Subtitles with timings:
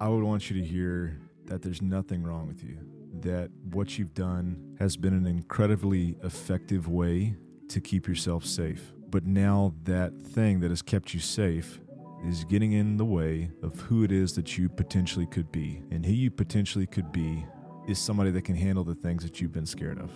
[0.00, 2.78] I would want you to hear that there's nothing wrong with you,
[3.20, 7.36] that what you've done has been an incredibly effective way
[7.68, 8.94] to keep yourself safe.
[9.10, 11.80] But now that thing that has kept you safe
[12.24, 15.82] is getting in the way of who it is that you potentially could be.
[15.90, 17.44] And who you potentially could be
[17.86, 20.10] is somebody that can handle the things that you've been scared of.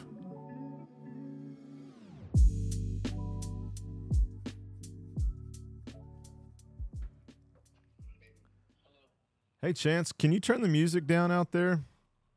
[9.64, 11.80] Hey, Chance, can you turn the music down out there?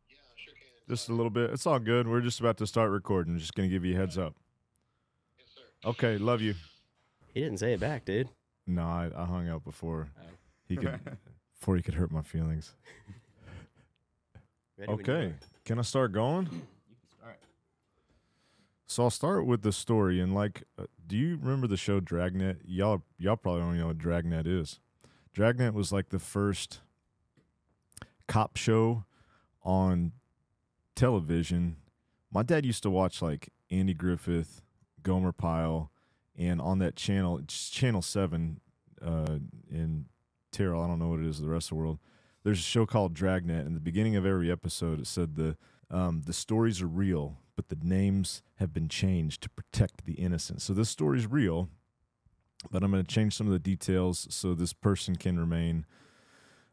[0.08, 0.96] Yeah, sure can.
[0.96, 1.50] Just a little bit.
[1.50, 2.08] It's all good.
[2.08, 3.38] We're just about to start recording.
[3.38, 4.34] Just going to give you a heads up.
[5.38, 5.90] Yes, sir.
[5.90, 6.56] Okay, love you.
[7.34, 8.30] He didn't say it back, dude.
[8.66, 10.24] No, I, I hung out before Oh.
[10.70, 11.02] he could
[11.60, 12.74] before he could hurt my feelings.
[14.78, 15.34] Ready Okay,
[15.66, 16.46] can I start going?
[16.46, 16.62] You can
[17.20, 17.40] start.
[18.86, 20.22] So I'll start with the story.
[20.22, 22.62] And like, uh, do you remember the show Dragnet?
[22.64, 24.80] Y'all, y'all probably don't know what Dragnet is.
[25.34, 26.80] Dragnet was like the first
[28.28, 29.06] cop show
[29.64, 30.14] on
[30.96, 31.78] television.
[32.32, 34.62] My dad used to watch like Andy Griffith,
[35.04, 35.92] Gomer Pyle,
[36.38, 38.60] and on that channel, it's Channel Seven
[39.02, 39.40] uh,
[39.72, 40.06] in
[40.52, 40.84] Terrell.
[40.84, 42.00] I don't know what it is the rest of the world.
[42.44, 43.66] There's a show called Dragnet.
[43.66, 45.58] In the beginning of every episode, it said the
[45.90, 50.62] um, the stories are real, but the names have been changed to protect the innocent.
[50.62, 51.70] So this story's real,
[52.72, 55.86] but I'm going to change some of the details so this person can remain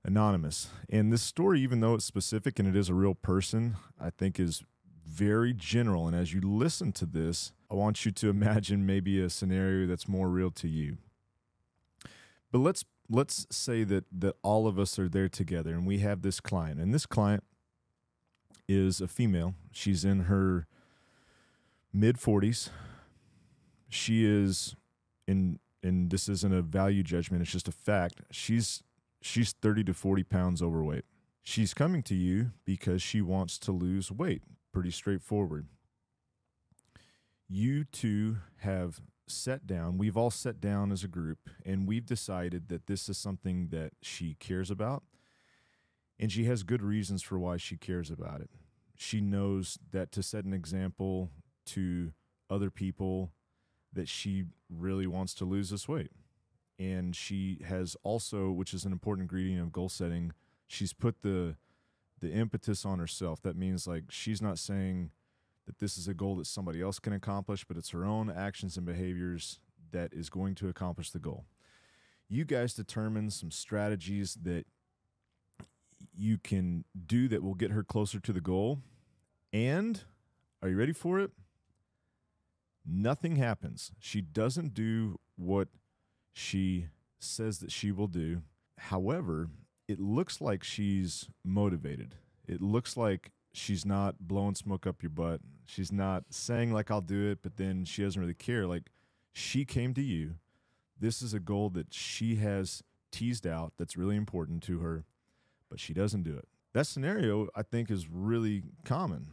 [0.05, 0.69] anonymous.
[0.91, 4.39] And this story, even though it's specific and it is a real person, I think
[4.39, 4.63] is
[5.07, 6.07] very general.
[6.07, 10.09] And as you listen to this, I want you to imagine maybe a scenario that's
[10.09, 10.99] more real to you.
[12.53, 16.23] But let's let's say that that all of us are there together and we have
[16.23, 16.81] this client.
[16.81, 17.43] And this client
[18.69, 19.55] is a female.
[19.73, 20.67] She's in her
[21.93, 22.71] mid 40s.
[23.89, 24.77] She is
[25.27, 28.23] in and this isn't a value judgment, it's just a fact.
[28.31, 28.83] She's
[29.25, 31.05] she's 30 to 40 pounds overweight.
[31.43, 34.43] She's coming to you because she wants to lose weight.
[34.73, 35.67] Pretty straightforward.
[37.49, 42.69] You two have sat down, we've all sat down as a group, and we've decided
[42.69, 45.03] that this is something that she cares about.
[46.21, 48.51] And she has good reasons for why she cares about it.
[48.97, 51.31] She knows that to set an example
[51.67, 52.13] to
[52.51, 53.33] other people,
[53.93, 56.11] that she really wants to lose this weight.
[56.79, 60.33] And she has also, which is an important ingredient of goal setting,
[60.67, 61.57] she's put the
[62.21, 63.43] the impetus on herself.
[63.43, 65.11] That means like she's not saying
[65.67, 68.77] that this is a goal that somebody else can accomplish, but it's her own actions
[68.77, 69.59] and behaviors
[69.93, 71.45] that is going to accomplish the goal.
[72.29, 74.67] You guys determine some strategies that
[76.17, 78.81] you can do that will get her closer to the goal.
[79.53, 80.03] And
[80.63, 81.31] are you ready for it?
[82.87, 83.93] Nothing happens.
[83.99, 85.69] She doesn't do what
[86.35, 86.89] she
[87.21, 88.43] says that she will do.
[88.77, 89.49] However,
[89.89, 92.17] it looks like she's motivated.
[92.47, 95.41] It looks like she's not blowing smoke up your butt.
[95.65, 98.67] She's not saying like I'll do it, but then she doesn't really care.
[98.67, 98.91] Like
[99.33, 100.35] she came to you.
[100.99, 105.05] This is a goal that she has teased out that's really important to her,
[105.71, 106.49] but she doesn't do it.
[106.73, 109.29] That scenario I think is really common.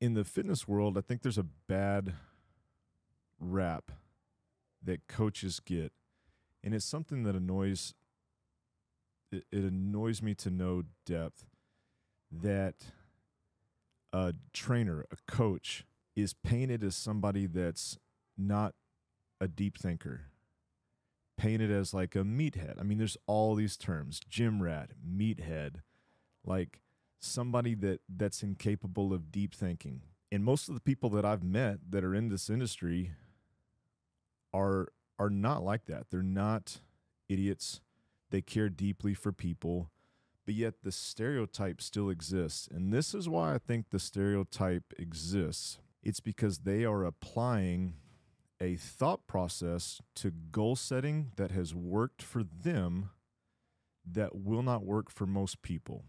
[0.00, 2.14] In the fitness world, I think there's a bad
[3.40, 3.92] rap
[4.82, 5.92] that coaches get
[6.62, 7.94] and it's something that annoys
[9.32, 11.44] it, it annoys me to no depth
[12.30, 12.74] that
[14.12, 17.98] a trainer a coach is painted as somebody that's
[18.38, 18.74] not
[19.40, 20.22] a deep thinker
[21.36, 22.80] painted as like a meathead.
[22.80, 25.82] I mean there's all these terms gym rat meathead
[26.44, 26.80] like
[27.20, 30.02] somebody that that's incapable of deep thinking.
[30.32, 33.12] And most of the people that i've met that are in this industry
[34.56, 36.06] are are not like that.
[36.10, 36.80] They're not
[37.28, 37.80] idiots.
[38.30, 39.90] They care deeply for people,
[40.44, 42.68] but yet the stereotype still exists.
[42.70, 45.78] And this is why I think the stereotype exists.
[46.02, 47.94] It's because they are applying
[48.60, 53.10] a thought process to goal setting that has worked for them
[54.04, 56.04] that will not work for most people.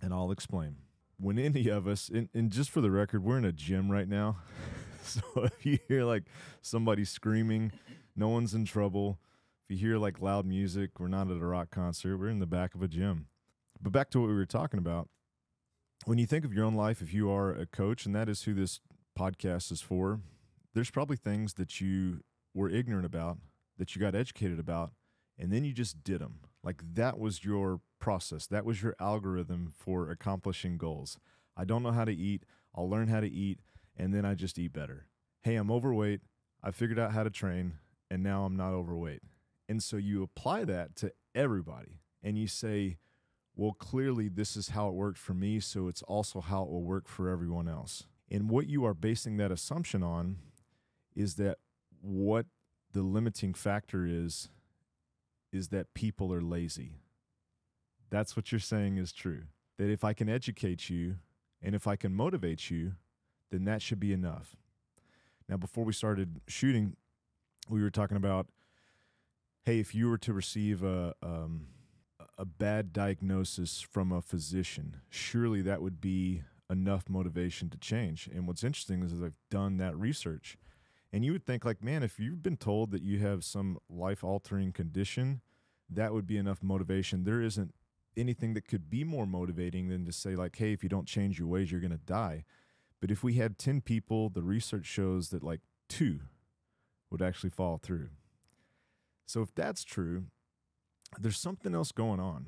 [0.00, 0.76] And I'll explain.
[1.18, 4.08] When any of us, and, and just for the record, we're in a gym right
[4.08, 4.38] now.
[5.04, 6.24] so if you hear like
[6.60, 7.72] somebody screaming,
[8.14, 9.18] no one's in trouble.
[9.64, 12.46] If you hear like loud music, we're not at a rock concert, we're in the
[12.46, 13.26] back of a gym.
[13.80, 15.08] But back to what we were talking about.
[16.04, 18.42] When you think of your own life, if you are a coach, and that is
[18.42, 18.80] who this
[19.18, 20.20] podcast is for,
[20.74, 22.20] there's probably things that you
[22.54, 23.38] were ignorant about,
[23.78, 24.92] that you got educated about,
[25.38, 26.40] and then you just did them.
[26.62, 31.18] Like that was your process, that was your algorithm for accomplishing goals.
[31.56, 32.44] I don't know how to eat,
[32.74, 33.60] I'll learn how to eat,
[33.96, 35.06] and then I just eat better.
[35.42, 36.20] Hey, I'm overweight,
[36.62, 37.74] I figured out how to train,
[38.10, 39.22] and now I'm not overweight.
[39.68, 42.98] And so you apply that to everybody and you say,
[43.54, 46.84] well, clearly this is how it worked for me, so it's also how it will
[46.84, 48.04] work for everyone else.
[48.30, 50.38] And what you are basing that assumption on
[51.14, 51.58] is that
[52.00, 52.46] what
[52.92, 54.48] the limiting factor is
[55.52, 57.00] is that people are lazy.
[58.10, 59.42] That's what you're saying is true.
[59.78, 61.16] That if I can educate you
[61.62, 62.92] and if I can motivate you,
[63.52, 64.56] then that should be enough.
[65.48, 66.96] Now, before we started shooting,
[67.68, 68.48] we were talking about
[69.64, 71.68] hey, if you were to receive a, um,
[72.36, 78.28] a bad diagnosis from a physician, surely that would be enough motivation to change.
[78.34, 80.58] And what's interesting is I've done that research.
[81.12, 84.24] And you would think, like, man, if you've been told that you have some life
[84.24, 85.42] altering condition,
[85.88, 87.24] that would be enough motivation.
[87.24, 87.74] There isn't
[88.16, 91.38] anything that could be more motivating than to say, like, hey, if you don't change
[91.38, 92.44] your ways, you're going to die.
[93.02, 96.20] But if we had 10 people, the research shows that like two
[97.10, 98.10] would actually fall through.
[99.26, 100.26] So if that's true,
[101.18, 102.46] there's something else going on.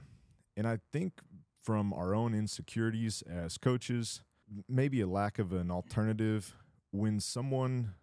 [0.57, 1.15] And I think
[1.61, 4.23] from our own insecurities as coaches,
[4.69, 6.55] maybe a lack of an alternative
[6.93, 7.95] when someone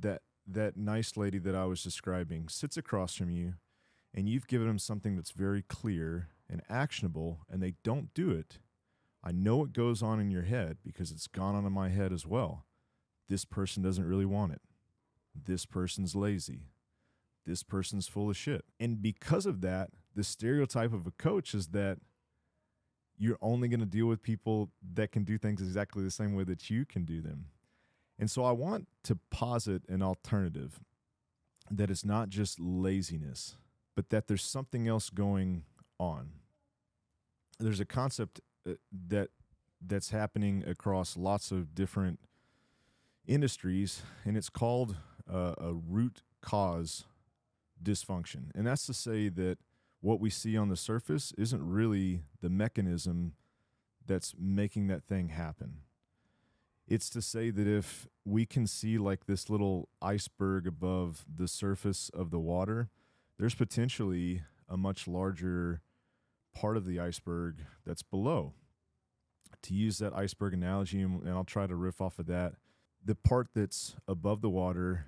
[0.00, 3.54] that that nice lady that I was describing sits across from you
[4.12, 8.58] and you've given them something that's very clear and actionable and they don't do it,
[9.22, 12.12] I know what goes on in your head because it's gone on in my head
[12.12, 12.64] as well.
[13.28, 14.62] This person doesn't really want it.
[15.34, 16.62] This person's lazy.
[17.46, 18.64] This person's full of shit.
[18.78, 21.98] And because of that, the stereotype of a coach is that
[23.18, 26.44] you're only going to deal with people that can do things exactly the same way
[26.44, 27.46] that you can do them.
[28.18, 30.80] And so I want to posit an alternative
[31.70, 33.56] that it's not just laziness,
[33.94, 35.64] but that there's something else going
[35.98, 36.30] on.
[37.58, 38.40] There's a concept
[39.08, 39.30] that
[39.84, 42.20] that's happening across lots of different
[43.26, 44.96] industries, and it's called
[45.32, 47.04] uh, a root cause
[47.82, 48.50] dysfunction.
[48.54, 49.58] And that's to say that
[50.00, 53.34] what we see on the surface isn't really the mechanism
[54.06, 55.78] that's making that thing happen.
[56.88, 62.10] It's to say that if we can see like this little iceberg above the surface
[62.12, 62.90] of the water,
[63.38, 65.82] there's potentially a much larger
[66.54, 68.54] part of the iceberg that's below.
[69.64, 72.54] To use that iceberg analogy, and I'll try to riff off of that,
[73.04, 75.06] the part that's above the water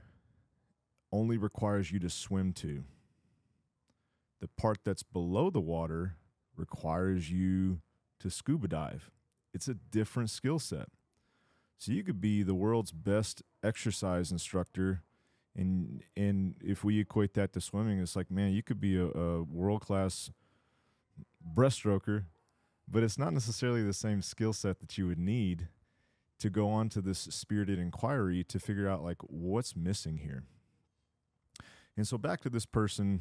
[1.10, 2.84] only requires you to swim to.
[4.40, 6.16] The part that's below the water
[6.56, 7.80] requires you
[8.20, 9.10] to scuba dive.
[9.54, 10.88] It's a different skill set.
[11.78, 15.02] So you could be the world's best exercise instructor
[15.54, 19.06] and and if we equate that to swimming, it's like, man, you could be a,
[19.06, 20.30] a world class
[21.54, 22.24] breaststroker,
[22.88, 25.68] but it's not necessarily the same skill set that you would need
[26.38, 30.44] to go on to this spirited inquiry to figure out like what's missing here.
[31.96, 33.20] And so back to this person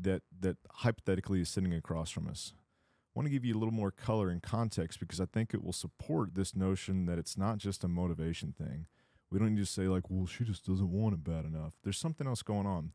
[0.00, 2.52] that that hypothetically is sitting across from us.
[2.54, 5.64] I want to give you a little more color and context because I think it
[5.64, 8.86] will support this notion that it's not just a motivation thing.
[9.30, 11.74] We don't need to say like, well, she just doesn't want it bad enough.
[11.82, 12.92] There's something else going on.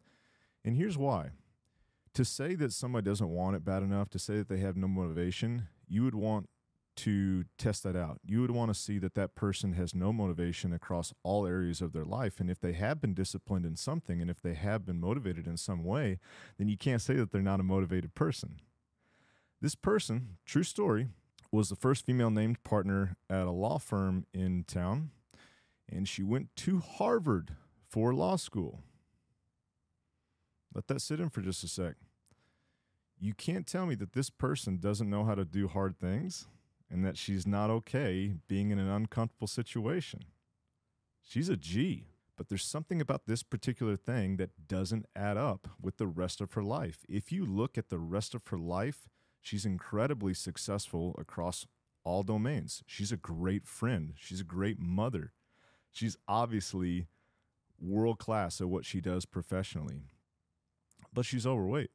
[0.64, 1.32] And here's why
[2.14, 4.88] to say that somebody doesn't want it bad enough, to say that they have no
[4.88, 6.50] motivation, you would want
[6.98, 8.20] to test that out.
[8.26, 11.94] You would want to see that that person has no motivation across all areas of
[11.94, 12.40] their life.
[12.40, 15.58] And if they have been disciplined in something and if they have been motivated in
[15.58, 16.20] some way,
[16.58, 18.60] then you can't say that they're not a motivated person.
[19.62, 21.08] This person, true story,
[21.52, 25.12] was the first female named partner at a law firm in town,
[25.90, 27.56] and she went to Harvard
[27.88, 28.80] for law school.
[30.74, 31.96] Let that sit in for just a sec.
[33.20, 36.48] You can't tell me that this person doesn't know how to do hard things
[36.90, 40.22] and that she's not okay being in an uncomfortable situation.
[41.22, 45.98] She's a G, but there's something about this particular thing that doesn't add up with
[45.98, 47.06] the rest of her life.
[47.08, 49.08] If you look at the rest of her life,
[49.40, 51.68] she's incredibly successful across
[52.04, 52.82] all domains.
[52.88, 55.34] She's a great friend, she's a great mother.
[55.92, 57.08] She's obviously
[57.80, 60.06] world class at what she does professionally
[61.14, 61.92] but she's overweight.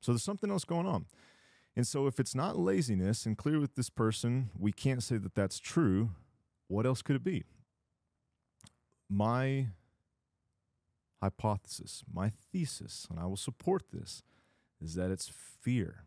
[0.00, 1.06] So there's something else going on.
[1.76, 5.34] And so if it's not laziness, and clear with this person, we can't say that
[5.34, 6.10] that's true,
[6.68, 7.44] what else could it be?
[9.08, 9.68] My
[11.20, 14.22] hypothesis, my thesis, and I will support this,
[14.80, 16.04] is that it's fear.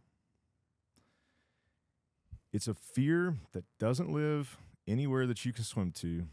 [2.54, 6.28] It's a fear that doesn't live anywhere that you can swim to.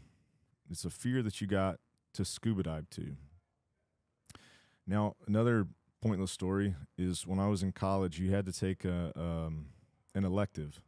[0.69, 1.79] It's a fear that you got
[2.13, 3.15] to scuba dive to.
[4.87, 5.67] Now, another
[6.01, 9.67] pointless story is when I was in college, you had to take a um,
[10.13, 10.81] an elective.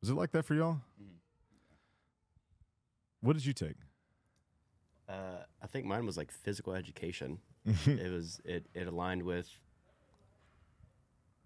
[0.00, 0.80] Was it like that for y'all?
[1.00, 1.16] Mhm.
[3.20, 3.76] What did you take?
[5.08, 7.38] Uh, I think mine was like physical education.
[7.86, 9.48] it was it, it aligned with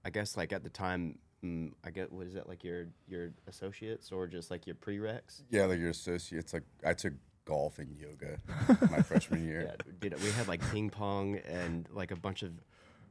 [0.05, 3.33] I guess like at the time, mm, I get what is that like your your
[3.47, 5.43] associates or just like your prereqs?
[5.50, 6.53] Yeah, like your associates.
[6.53, 7.12] Like I took
[7.49, 8.37] golf and yoga
[8.90, 9.62] my freshman year.
[9.71, 12.52] Yeah, dude, we had like ping pong and like a bunch of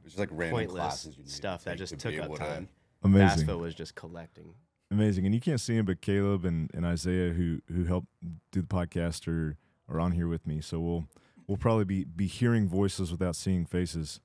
[0.04, 2.42] It's just like random pointless classes you stuff that just to took up able to-
[2.44, 2.68] time.
[3.02, 3.46] Amazing.
[3.46, 4.54] FAFSA was just collecting.
[4.90, 5.26] Amazing.
[5.26, 8.08] And you can't see him, but Caleb and, and Isaiah who who helped
[8.52, 9.56] do the podcast are
[9.88, 10.60] are on here with me.
[10.60, 11.08] So we'll
[11.46, 14.20] we'll probably be be hearing voices without seeing faces.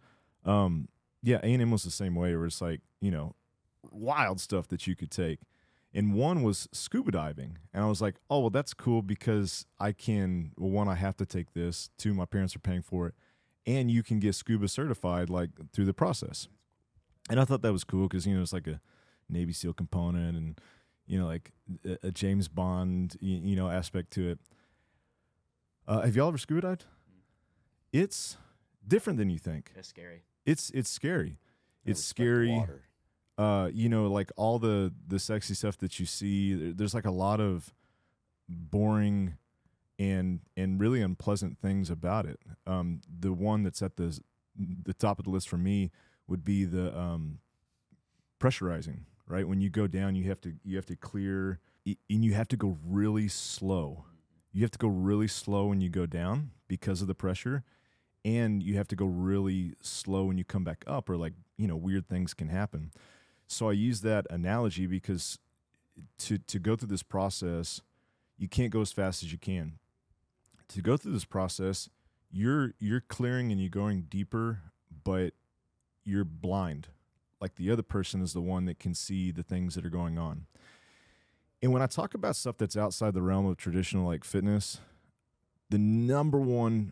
[0.46, 0.88] Um
[1.24, 3.34] yeah, A and M was the same way where it's like, you know,
[3.92, 5.40] wild stuff that you could take.
[5.94, 7.60] And one was scuba diving.
[7.74, 11.18] And I was like, oh well that's cool because I can well one, I have
[11.18, 13.16] to take this, two, my parents are paying for it,
[13.66, 16.48] and you can get scuba certified like through the process.
[17.30, 18.82] And I thought that was cool because, you know, it's like a
[19.30, 20.60] Navy SEAL component and
[21.06, 21.52] you know like
[21.86, 24.40] a, a James Bond you, you know aspect to it.
[25.88, 26.86] Uh, have y'all ever scuba dived?
[27.92, 28.38] It's
[28.88, 29.72] different than you think.
[29.76, 30.24] it's scary.
[30.46, 31.38] It's it's scary.
[31.86, 32.52] It's scary.
[33.38, 36.72] Uh, you know, like all the the sexy stuff that you see.
[36.72, 37.74] There's like a lot of
[38.48, 39.38] boring
[40.00, 42.40] and and really unpleasant things about it.
[42.68, 44.20] Um, the one that's at the
[44.56, 45.92] the top of the list for me
[46.28, 47.40] would be the um,
[48.40, 49.02] pressurizing.
[49.26, 52.48] Right when you go down, you have to you have to clear and you have
[52.50, 54.06] to go really slow.
[54.52, 57.64] You have to go really slow when you go down because of the pressure,
[58.24, 61.68] and you have to go really slow when you come back up, or like you
[61.68, 62.92] know weird things can happen.
[63.48, 65.40] So I use that analogy because
[66.20, 67.82] to to go through this process,
[68.38, 69.74] you can't go as fast as you can.
[70.70, 71.90] To go through this process,
[72.32, 74.60] you're you're clearing and you're going deeper,
[75.04, 75.34] but
[76.04, 76.88] you're blind.
[77.40, 80.18] Like the other person is the one that can see the things that are going
[80.18, 80.48] on.
[81.62, 84.80] And when I talk about stuff that's outside the realm of traditional like fitness,
[85.70, 86.92] the number one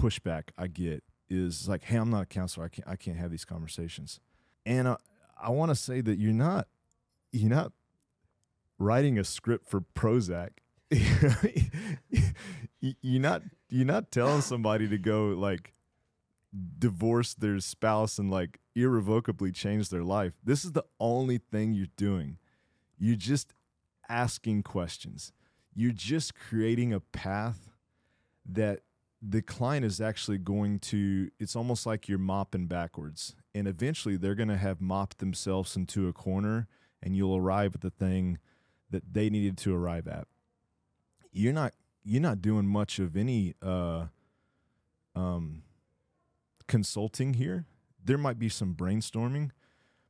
[0.00, 2.66] pushback I get is like, "Hey, I'm not a counselor.
[2.66, 4.20] I can't I can't have these conversations."
[4.66, 4.96] And I,
[5.40, 6.68] I want to say that you're not
[7.32, 7.72] you're not
[8.78, 10.50] writing a script for Prozac.
[12.80, 15.72] you're not you're not telling somebody to go like
[16.78, 20.34] divorce their spouse and like irrevocably change their life.
[20.44, 22.38] This is the only thing you're doing.
[22.98, 23.52] You're just
[24.08, 25.32] asking questions.
[25.74, 27.70] You're just creating a path
[28.46, 28.80] that
[29.26, 34.34] the client is actually going to it's almost like you're mopping backwards and eventually they're
[34.34, 36.66] going to have mopped themselves into a corner
[37.02, 38.38] and you'll arrive at the thing
[38.90, 40.26] that they needed to arrive at
[41.32, 41.72] you're not
[42.04, 44.06] you're not doing much of any uh
[45.14, 45.62] um
[46.66, 47.64] consulting here
[48.04, 49.50] there might be some brainstorming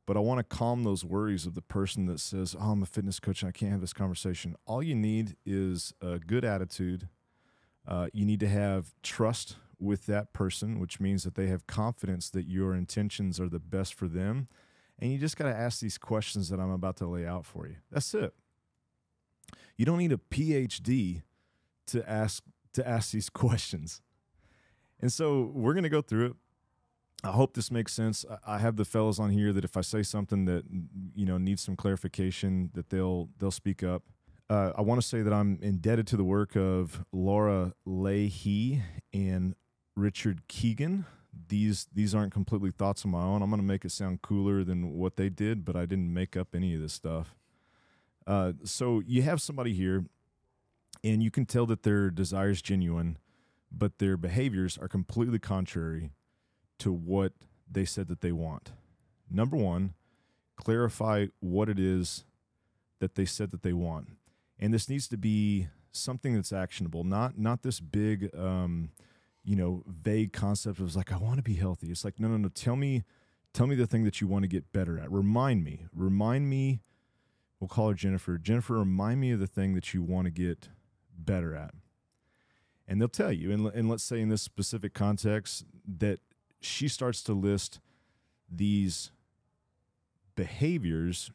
[0.05, 2.85] but I want to calm those worries of the person that says, "Oh, I'm a
[2.85, 7.09] fitness coach and I can't have this conversation." All you need is a good attitude.
[7.87, 12.29] Uh, you need to have trust with that person, which means that they have confidence
[12.29, 14.47] that your intentions are the best for them.
[14.97, 17.67] And you just got to ask these questions that I'm about to lay out for
[17.67, 17.75] you.
[17.91, 18.33] That's it.
[19.77, 21.23] You don't need a PhD
[21.87, 24.01] to ask to ask these questions.
[25.01, 26.33] And so we're going to go through it.
[27.23, 28.25] I hope this makes sense.
[28.45, 30.63] I- have the fellows on here that if I say something that
[31.15, 34.03] you know needs some clarification, that they'll they'll speak up.
[34.49, 39.55] Uh, I want to say that I'm indebted to the work of Laura Lahey and
[39.95, 41.05] Richard Kegan.
[41.47, 43.41] These these aren't completely thoughts of my own.
[43.41, 46.37] I'm going to make it sound cooler than what they did, but I didn't make
[46.37, 47.35] up any of this stuff.
[48.27, 50.05] Uh, so you have somebody here,
[51.03, 53.17] and you can tell that their desires genuine,
[53.71, 56.11] but their behaviors are completely contrary
[56.79, 57.33] to what
[57.69, 58.71] they said that they want.
[59.29, 59.93] Number one,
[60.55, 62.25] clarify what it is
[62.99, 64.09] that they said that they want,
[64.59, 68.91] and this needs to be something that's actionable, not not this big, um,
[69.43, 71.89] you know, vague concept of like I want to be healthy.
[71.89, 72.49] It's like no, no, no.
[72.49, 73.03] Tell me,
[73.53, 75.11] tell me the thing that you want to get better at.
[75.11, 76.81] Remind me, remind me.
[77.59, 78.37] We'll call her Jennifer.
[78.37, 80.69] Jennifer, remind me of the thing that you want to get
[81.17, 81.73] better at.
[82.87, 86.19] And they'll tell you, and, and let's say in this specific context, that
[86.59, 87.79] she starts to list
[88.51, 89.11] these
[90.35, 91.31] behaviors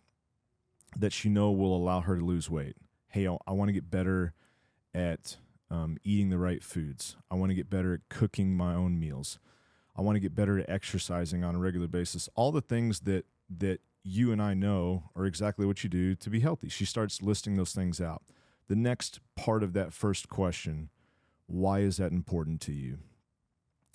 [0.97, 2.77] that she know will allow her to lose weight.
[3.11, 4.35] Hey, I, I want to get better
[4.95, 5.37] at
[5.71, 7.17] um, eating the right foods.
[7.31, 9.39] I want to get better at cooking my own meals.
[9.97, 12.29] I want to get better at exercising on a regular basis.
[12.35, 13.27] All the things that
[13.59, 16.69] that you and I know are exactly what you do to be healthy.
[16.69, 18.23] She starts listing those things out.
[18.69, 20.91] The next part of that first question,
[21.47, 22.99] why is that important to you?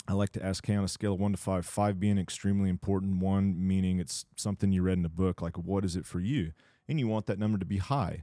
[0.06, 2.68] I like to ask, hey, on a scale of one to five, five being extremely
[2.68, 6.20] important, one meaning it's something you read in a book, like what is it for
[6.20, 6.52] you?
[6.86, 8.22] And you want that number to be high.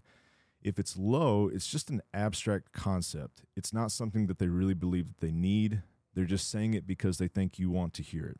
[0.63, 3.43] If it's low, it's just an abstract concept.
[3.55, 5.81] It's not something that they really believe that they need.
[6.13, 8.39] They're just saying it because they think you want to hear it.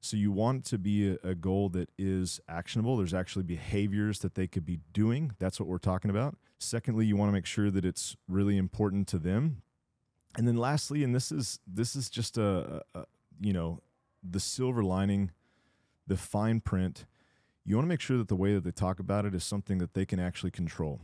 [0.00, 2.96] So you want it to be a, a goal that is actionable.
[2.96, 5.32] There's actually behaviors that they could be doing.
[5.38, 6.36] That's what we're talking about.
[6.58, 9.62] Secondly, you want to make sure that it's really important to them.
[10.36, 13.04] And then lastly, and this is this is just a, a,
[13.40, 13.80] you know
[14.22, 15.30] the silver lining,
[16.06, 17.06] the fine print.
[17.64, 19.78] You want to make sure that the way that they talk about it is something
[19.78, 21.00] that they can actually control.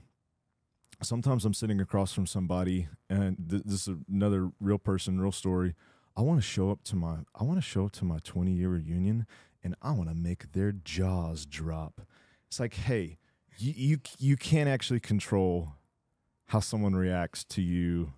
[1.00, 5.75] Sometimes I'm sitting across from somebody, and th- this is another real person, real story.
[6.17, 8.50] I want to show up to my I want to show up to my 20
[8.50, 9.26] year reunion,
[9.62, 12.00] and I want to make their jaws drop.
[12.49, 13.19] It's like, hey,
[13.59, 15.75] you you you can't actually control
[16.47, 18.12] how someone reacts to you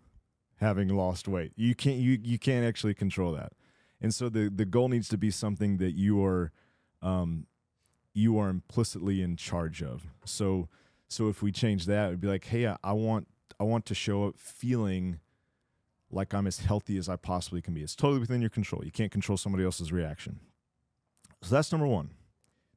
[0.56, 1.52] having lost weight.
[1.56, 3.52] You can't you you can't actually control that.
[4.00, 6.52] And so the the goal needs to be something that you are
[7.02, 7.46] um
[8.14, 10.06] you are implicitly in charge of.
[10.25, 10.68] So
[11.10, 13.26] so if we change that, it'd be like, hey, I, want
[13.58, 15.18] I want to show up feeling
[16.08, 17.82] like I'm as healthy as I possibly can be.
[17.82, 18.84] It's totally within your control.
[18.84, 20.38] You can't control somebody else's reaction.
[21.42, 22.10] So that's number one.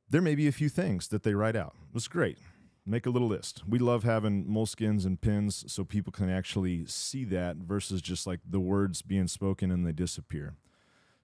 [0.10, 1.76] There may be a few things that they write out.
[1.94, 2.40] It's great.
[2.86, 3.64] Make a little list.
[3.68, 8.40] We love having moleskins and pins so people can actually see that versus just like
[8.48, 10.56] the words being spoken and they disappear.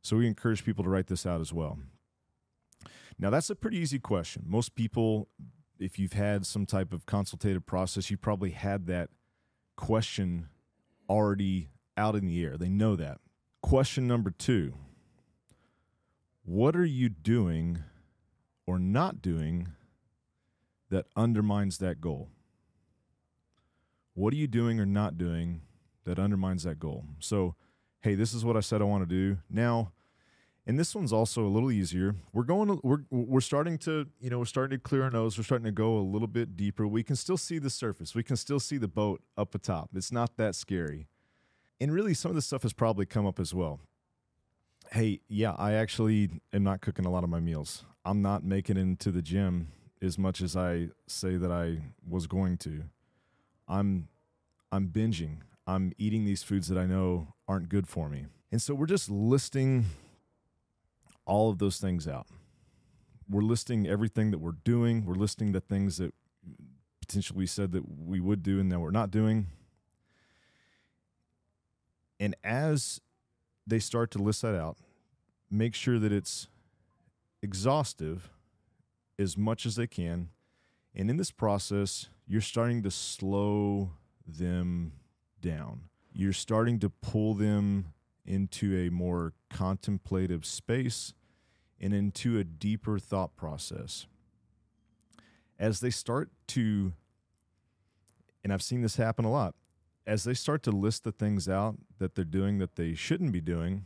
[0.01, 1.79] So we encourage people to write this out as well.
[3.17, 4.43] Now, that's a pretty easy question.
[4.47, 5.27] Most people,
[5.79, 9.09] if you've had some type of consultative process, you probably had that
[9.75, 10.49] question
[11.09, 12.57] already out in the air.
[12.57, 13.19] They know that.
[13.61, 14.73] Question number two
[16.43, 17.83] What are you doing
[18.67, 19.69] or not doing
[20.89, 22.29] that undermines that goal?
[24.13, 25.61] What are you doing or not doing
[26.05, 27.05] that undermines that goal?
[27.19, 27.55] So,
[28.01, 29.37] hey, this is what I said I want to do.
[29.49, 29.93] Now,
[30.69, 32.13] and this one's also a little easier.
[32.31, 35.35] We're going we're we're starting to, you know, we're starting to clear our nose.
[35.35, 36.87] We're starting to go a little bit deeper.
[36.87, 38.13] We can still see the surface.
[38.13, 39.89] We can still see the boat up atop.
[39.95, 41.07] It's not that scary.
[41.81, 43.79] And really some of this stuff has probably come up as well.
[44.91, 47.83] Hey, yeah, I actually am not cooking a lot of my meals.
[48.05, 49.69] I'm not making it into the gym
[50.03, 52.83] as much as I say that I was going to.
[53.67, 54.07] I'm
[54.71, 55.37] I'm binging.
[55.65, 58.27] I'm eating these foods that I know aren't good for me.
[58.51, 59.85] And so we're just listing
[61.29, 62.27] all of those things out.
[63.29, 65.05] We're listing everything that we're doing.
[65.05, 66.13] We're listing the things that
[66.99, 69.45] potentially we said that we would do and that we're not doing.
[72.19, 72.99] And as
[73.67, 74.77] they start to list that out,
[75.51, 76.47] make sure that it's
[77.41, 78.29] exhaustive
[79.19, 80.29] as much as they can.
[80.95, 83.91] And in this process, you're starting to slow
[84.27, 84.93] them
[85.39, 85.83] down.
[86.11, 87.93] You're starting to pull them
[88.25, 91.13] into a more contemplative space
[91.79, 94.07] and into a deeper thought process.
[95.57, 96.93] As they start to,
[98.43, 99.55] and I've seen this happen a lot,
[100.07, 103.41] as they start to list the things out that they're doing that they shouldn't be
[103.41, 103.85] doing,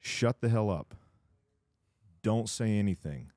[0.00, 0.94] shut the hell up.
[2.22, 3.30] Don't say anything.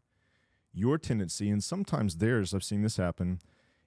[0.74, 3.40] Your tendency, and sometimes theirs, I've seen this happen,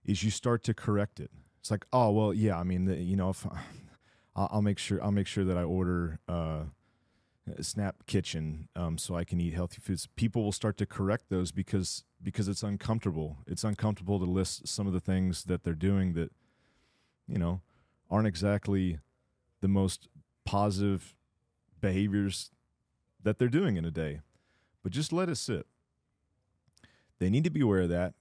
[0.05, 1.31] is you start to correct it.
[1.61, 2.59] It's like, oh well, yeah.
[2.59, 3.47] I mean, the, you know, if
[4.37, 6.65] I'll, I'll make sure I'll make sure that I order uh,
[7.61, 10.09] Snap Kitchen um, so I can eat healthy foods.
[10.17, 13.39] People will start to correct those because because it's uncomfortable.
[13.47, 16.31] It's uncomfortable to list some of the things that they're doing that
[17.27, 17.61] you know
[18.11, 18.99] aren't exactly
[19.61, 20.09] the most
[20.45, 21.17] positive
[21.81, 22.51] behaviors
[23.23, 24.21] that they're doing in a day.
[24.83, 25.67] But just let it sit.
[27.19, 28.15] They need to be aware of that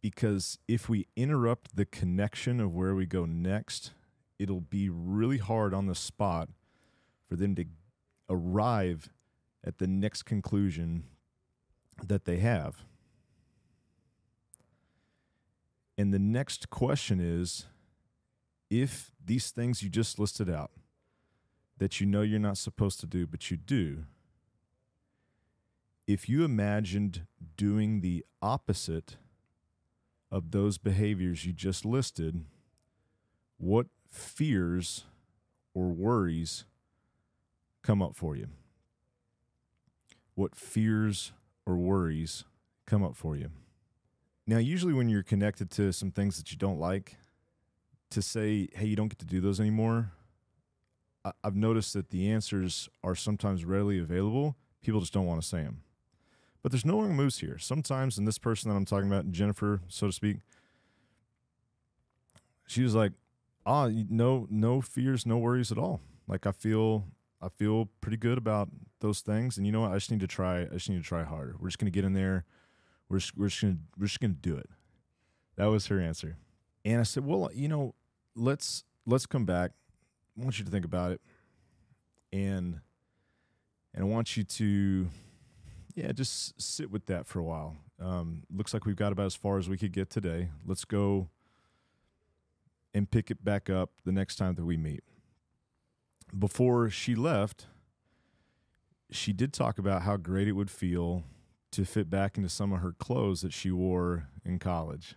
[0.00, 3.92] because if we interrupt the connection of where we go next,
[4.38, 6.48] it'll be really hard on the spot
[7.28, 7.64] for them to
[8.28, 9.10] arrive
[9.64, 11.04] at the next conclusion
[12.06, 12.76] that they have.
[15.96, 17.66] And the next question is
[18.70, 20.70] if these things you just listed out
[21.78, 24.04] that you know you're not supposed to do, but you do,
[26.06, 29.16] if you imagined doing the opposite
[30.30, 32.44] of those behaviors you just listed,
[33.56, 35.04] what fears
[35.74, 36.64] or worries
[37.84, 38.48] come up for you?
[40.34, 41.32] What fears
[41.64, 42.44] or worries
[42.86, 43.50] come up for you?
[44.46, 47.16] Now, usually when you're connected to some things that you don't like,
[48.10, 50.12] to say, hey, you don't get to do those anymore,
[51.42, 54.56] I've noticed that the answers are sometimes readily available.
[54.82, 55.82] People just don't want to say them.
[56.62, 57.58] But there's no wrong moves here.
[57.58, 60.38] Sometimes, and this person that I'm talking about, Jennifer, so to speak,
[62.66, 63.12] she was like,
[63.64, 66.00] ah, no, no fears, no worries at all.
[66.28, 67.06] Like I feel,
[67.44, 68.68] I feel pretty good about
[69.00, 69.56] those things.
[69.58, 69.92] And you know what?
[69.92, 70.62] I just need to try.
[70.62, 71.56] I just need to try harder.
[71.58, 72.44] We're just gonna get in there.
[73.08, 74.70] We're just, we're just gonna we're just gonna do it.
[75.56, 76.36] That was her answer.
[76.84, 77.94] And I said, well, you know,
[78.34, 79.72] let's let's come back.
[80.38, 81.20] I want you to think about it.
[82.32, 82.80] And
[83.92, 85.08] And I want you to,
[85.94, 87.76] yeah, just sit with that for a while.
[88.00, 90.48] Um, looks like we've got about as far as we could get today.
[90.66, 91.28] Let's go
[92.92, 95.04] and pick it back up the next time that we meet.
[96.36, 97.66] Before she left,
[99.10, 101.24] she did talk about how great it would feel
[101.70, 105.14] to fit back into some of her clothes that she wore in college.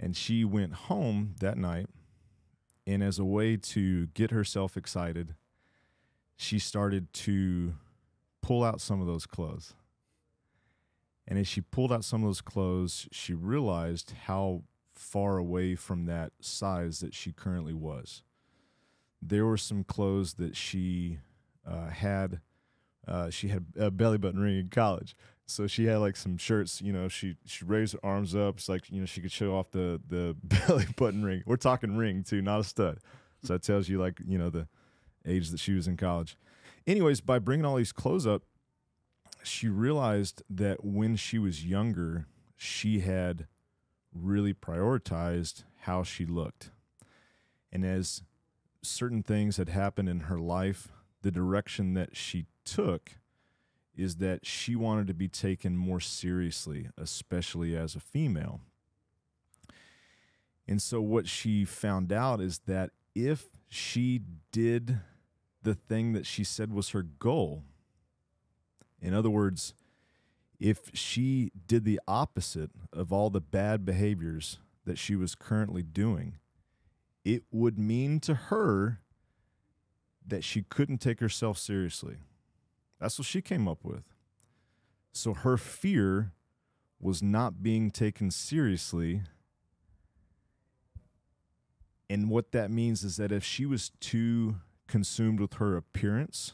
[0.00, 1.88] And she went home that night,
[2.86, 5.34] and as a way to get herself excited,
[6.36, 7.74] she started to
[8.42, 9.74] pull out some of those clothes.
[11.26, 14.62] And as she pulled out some of those clothes, she realized how
[14.94, 18.22] far away from that size that she currently was.
[19.20, 21.18] There were some clothes that she
[21.66, 22.40] uh, had.
[23.06, 26.82] Uh, she had a belly button ring in college, so she had like some shirts.
[26.82, 28.58] You know, she she raised her arms up.
[28.58, 31.42] It's like you know she could show off the the belly button ring.
[31.46, 32.98] We're talking ring too, not a stud.
[33.42, 34.68] So that tells you like you know the
[35.26, 36.36] age that she was in college.
[36.86, 38.42] Anyways, by bringing all these clothes up,
[39.42, 42.26] she realized that when she was younger,
[42.56, 43.46] she had
[44.12, 46.70] really prioritized how she looked.
[47.72, 48.22] And as
[48.82, 50.88] certain things had happened in her life,
[51.22, 53.12] the direction that she took
[53.96, 58.60] is that she wanted to be taken more seriously, especially as a female.
[60.68, 64.20] And so, what she found out is that if she
[64.52, 65.00] did
[65.62, 67.64] the thing that she said was her goal,
[69.00, 69.74] in other words,
[70.60, 76.36] if she did the opposite of all the bad behaviors that she was currently doing,
[77.24, 79.00] it would mean to her
[80.26, 82.16] that she couldn't take herself seriously.
[83.00, 84.04] That's what she came up with.
[85.12, 86.32] So her fear
[87.00, 89.22] was not being taken seriously.
[92.10, 96.52] And what that means is that if she was too consumed with her appearance,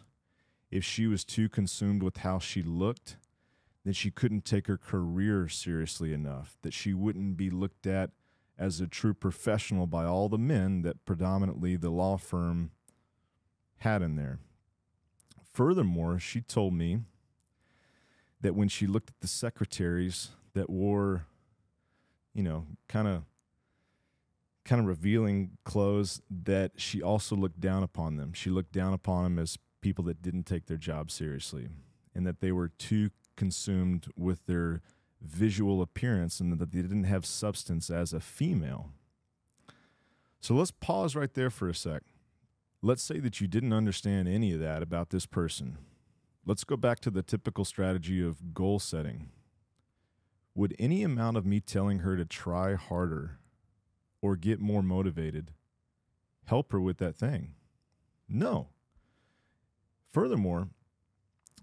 [0.71, 3.17] if she was too consumed with how she looked,
[3.85, 8.11] then she couldn't take her career seriously enough, that she wouldn't be looked at
[8.59, 12.71] as a true professional by all the men that predominantly the law firm
[13.79, 14.39] had in there.
[15.53, 17.01] Furthermore, she told me
[18.41, 21.27] that when she looked at the secretaries that wore,
[22.33, 23.25] you know, kind of
[24.65, 28.33] kind of revealing clothes that she also looked down upon them.
[28.33, 31.69] She looked down upon them as people that didn't take their job seriously
[32.15, 34.81] and that they were too consumed with their
[35.25, 38.91] visual appearance and that they didn't have substance as a female.
[40.41, 42.03] So let's pause right there for a sec.
[42.83, 45.79] Let's say that you didn't understand any of that about this person.
[46.45, 49.31] Let's go back to the typical strategy of goal setting.
[50.55, 53.39] Would any amount of me telling her to try harder
[54.21, 55.53] or get more motivated
[56.47, 57.55] help her with that thing?
[58.29, 58.69] No.
[60.13, 60.69] Furthermore,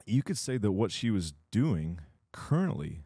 [0.06, 2.00] you could say that what she was doing
[2.32, 3.04] currently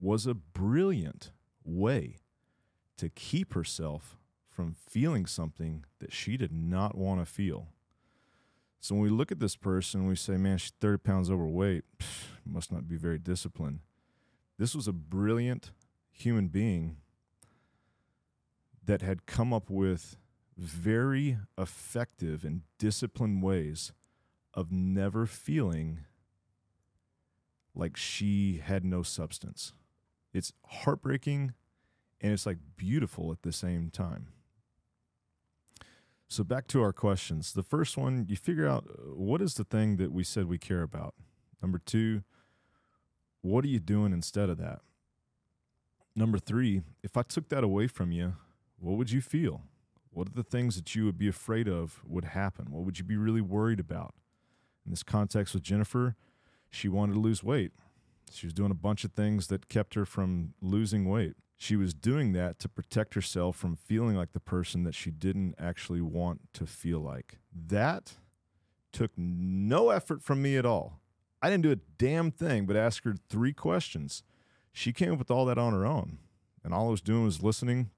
[0.00, 1.32] was a brilliant
[1.64, 2.18] way
[2.96, 7.68] to keep herself from feeling something that she did not want to feel.
[8.80, 12.24] So when we look at this person, we say, man, she's 30 pounds overweight, Pff,
[12.44, 13.80] must not be very disciplined.
[14.58, 15.72] This was a brilliant
[16.10, 16.96] human being
[18.84, 20.16] that had come up with
[20.56, 23.92] very effective and disciplined ways
[24.54, 26.00] of never feeling
[27.74, 29.72] like she had no substance.
[30.38, 31.52] It's heartbreaking
[32.20, 34.28] and it's like beautiful at the same time.
[36.28, 37.52] So back to our questions.
[37.52, 40.58] The first one, you figure out uh, what is the thing that we said we
[40.58, 41.14] care about.
[41.60, 42.22] Number 2,
[43.40, 44.80] what are you doing instead of that?
[46.14, 48.36] Number 3, if I took that away from you,
[48.78, 49.62] what would you feel?
[50.10, 52.66] What are the things that you would be afraid of would happen?
[52.70, 54.14] What would you be really worried about?
[54.84, 56.14] In this context with Jennifer,
[56.70, 57.72] she wanted to lose weight.
[58.32, 61.34] She was doing a bunch of things that kept her from losing weight.
[61.56, 65.56] She was doing that to protect herself from feeling like the person that she didn't
[65.58, 67.38] actually want to feel like.
[67.52, 68.14] That
[68.92, 71.00] took no effort from me at all.
[71.42, 74.22] I didn't do a damn thing but ask her three questions.
[74.72, 76.18] She came up with all that on her own.
[76.64, 77.90] And all I was doing was listening,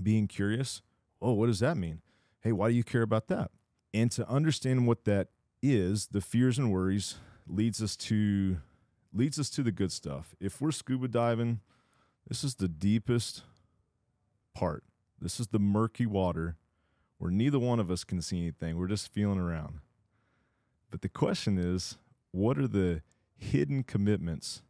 [0.00, 0.82] being curious.
[1.20, 2.00] Oh, what does that mean?
[2.40, 3.50] Hey, why do you care about that?
[3.94, 5.28] And to understand what that
[5.62, 8.58] is, the fears and worries leads us to
[9.12, 10.34] leads us to the good stuff.
[10.40, 11.60] If we're scuba diving,
[12.28, 13.42] this is the deepest
[14.54, 14.84] part.
[15.20, 16.56] This is the murky water
[17.18, 18.76] where neither one of us can see anything.
[18.76, 19.80] We're just feeling around.
[20.90, 21.96] But the question is,
[22.32, 23.02] what are the
[23.36, 24.62] hidden commitments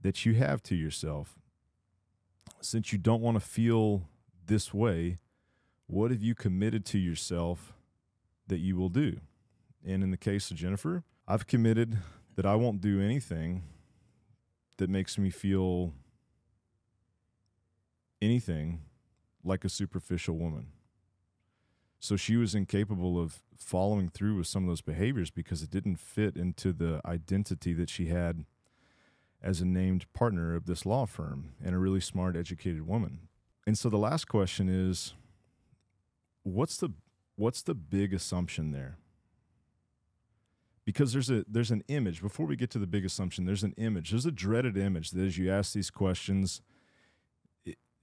[0.00, 1.38] that you have to yourself?
[2.60, 4.02] Since you don't want to feel
[4.46, 5.16] this way,
[5.86, 7.72] what have you committed to yourself
[8.46, 9.20] that you will do?
[9.84, 11.98] And in the case of Jennifer, I've committed
[12.36, 13.62] that I won't do anything
[14.78, 15.92] that makes me feel
[18.20, 18.80] anything
[19.44, 20.68] like a superficial woman.
[22.00, 25.96] So she was incapable of following through with some of those behaviors because it didn't
[25.96, 28.44] fit into the identity that she had
[29.42, 33.28] as a named partner of this law firm and a really smart, educated woman.
[33.66, 35.14] And so the last question is
[36.42, 36.90] what's the
[37.36, 38.98] what's the big assumption there?
[40.84, 43.46] Because there's a there's an image before we get to the big assumption.
[43.46, 44.10] There's an image.
[44.10, 46.60] There's a dreaded image that as you ask these questions,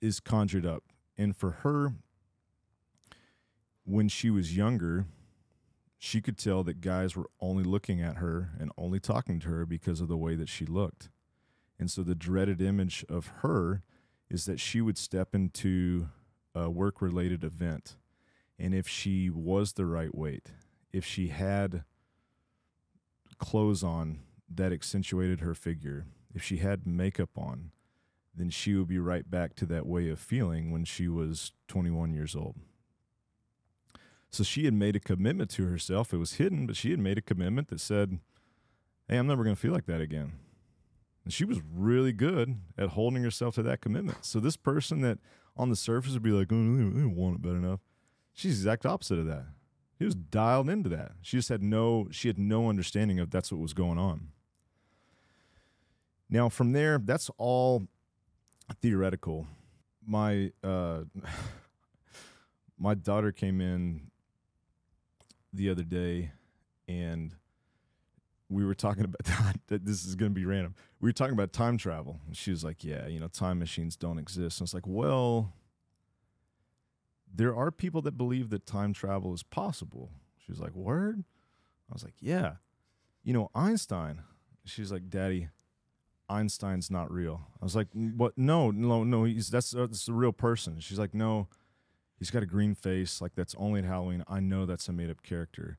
[0.01, 0.83] is conjured up.
[1.17, 1.93] And for her,
[3.85, 5.05] when she was younger,
[5.97, 9.65] she could tell that guys were only looking at her and only talking to her
[9.65, 11.09] because of the way that she looked.
[11.79, 13.83] And so the dreaded image of her
[14.29, 16.07] is that she would step into
[16.55, 17.97] a work related event.
[18.57, 20.51] And if she was the right weight,
[20.91, 21.83] if she had
[23.41, 27.71] clothes on that accentuated her figure, if she had makeup on,
[28.33, 32.13] then she would be right back to that way of feeling when she was 21
[32.13, 32.55] years old.
[34.29, 36.13] So she had made a commitment to herself.
[36.13, 38.19] It was hidden, but she had made a commitment that said,
[39.09, 40.33] Hey, I'm never going to feel like that again.
[41.25, 44.23] And she was really good at holding herself to that commitment.
[44.23, 45.19] So this person that
[45.57, 47.81] on the surface would be like, oh, they don't want it bad enough.
[48.33, 49.47] She's the exact opposite of that.
[50.01, 51.11] He was dialed into that.
[51.21, 54.29] She just had no, she had no understanding of that's what was going on.
[56.27, 57.83] Now from there, that's all
[58.81, 59.45] theoretical.
[60.03, 61.01] My uh,
[62.79, 64.09] my daughter came in
[65.53, 66.31] the other day,
[66.87, 67.35] and
[68.49, 69.21] we were talking about
[69.67, 70.73] that this is going to be random.
[70.99, 73.95] We were talking about time travel, and she was like, "Yeah, you know, time machines
[73.97, 75.53] don't exist." And it's like, well,
[77.33, 80.11] there are people that believe that time travel is possible.
[80.37, 81.23] She was like, "Word?"
[81.89, 82.55] I was like, "Yeah."
[83.23, 84.23] You know, Einstein.
[84.65, 85.49] She's like, "Daddy,
[86.29, 88.37] Einstein's not real." I was like, "What?
[88.37, 89.23] No, no, no.
[89.23, 91.47] He's that's uh, that's a real person." She's like, "No,
[92.17, 93.21] he's got a green face.
[93.21, 94.23] Like that's only at Halloween.
[94.27, 95.77] I know that's a made up character."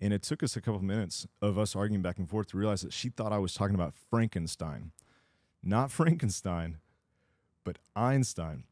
[0.00, 2.58] And it took us a couple of minutes of us arguing back and forth to
[2.58, 4.92] realize that she thought I was talking about Frankenstein,
[5.62, 6.78] not Frankenstein,
[7.64, 8.64] but Einstein.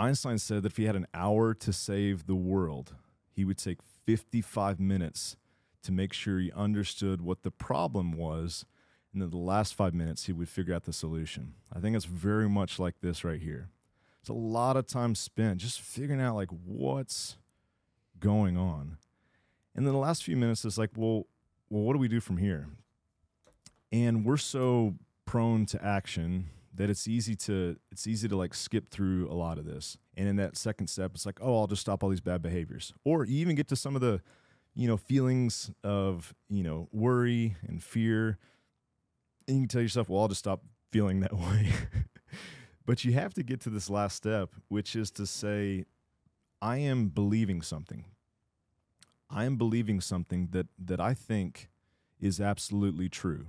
[0.00, 2.94] Einstein said that if he had an hour to save the world,
[3.30, 5.36] he would take 55 minutes
[5.82, 8.64] to make sure he understood what the problem was.
[9.12, 11.54] And then the last five minutes, he would figure out the solution.
[11.70, 13.68] I think it's very much like this right here.
[14.20, 17.36] It's a lot of time spent just figuring out like what's
[18.18, 18.96] going on.
[19.74, 21.26] And then the last few minutes is like, well,
[21.68, 22.68] well, what do we do from here?
[23.92, 24.94] And we're so
[25.26, 29.58] prone to action that it's easy to it's easy to like skip through a lot
[29.58, 29.96] of this.
[30.16, 32.92] And in that second step, it's like, oh, I'll just stop all these bad behaviors.
[33.04, 34.20] Or you even get to some of the,
[34.74, 38.38] you know, feelings of, you know, worry and fear.
[39.48, 41.72] And you can tell yourself, well, I'll just stop feeling that way.
[42.86, 45.84] but you have to get to this last step, which is to say,
[46.62, 48.04] I am believing something.
[49.28, 51.68] I am believing something that that I think
[52.20, 53.46] is absolutely true.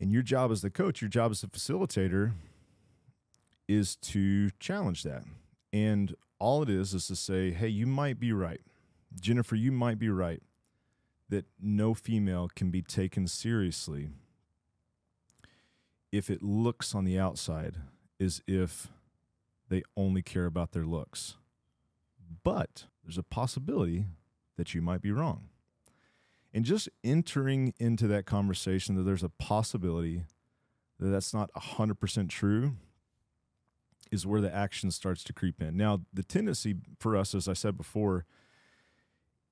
[0.00, 2.32] And your job as the coach, your job as the facilitator
[3.66, 5.24] is to challenge that.
[5.72, 8.60] And all it is is to say, "Hey, you might be right.
[9.20, 10.42] Jennifer, you might be right
[11.28, 14.08] that no female can be taken seriously
[16.10, 17.76] if it looks on the outside
[18.18, 18.88] as if
[19.68, 21.36] they only care about their looks.
[22.42, 24.06] But there's a possibility
[24.56, 25.48] that you might be wrong.
[26.58, 30.24] And just entering into that conversation that there's a possibility
[30.98, 32.72] that that's not 100% true
[34.10, 35.76] is where the action starts to creep in.
[35.76, 38.24] Now, the tendency for us, as I said before,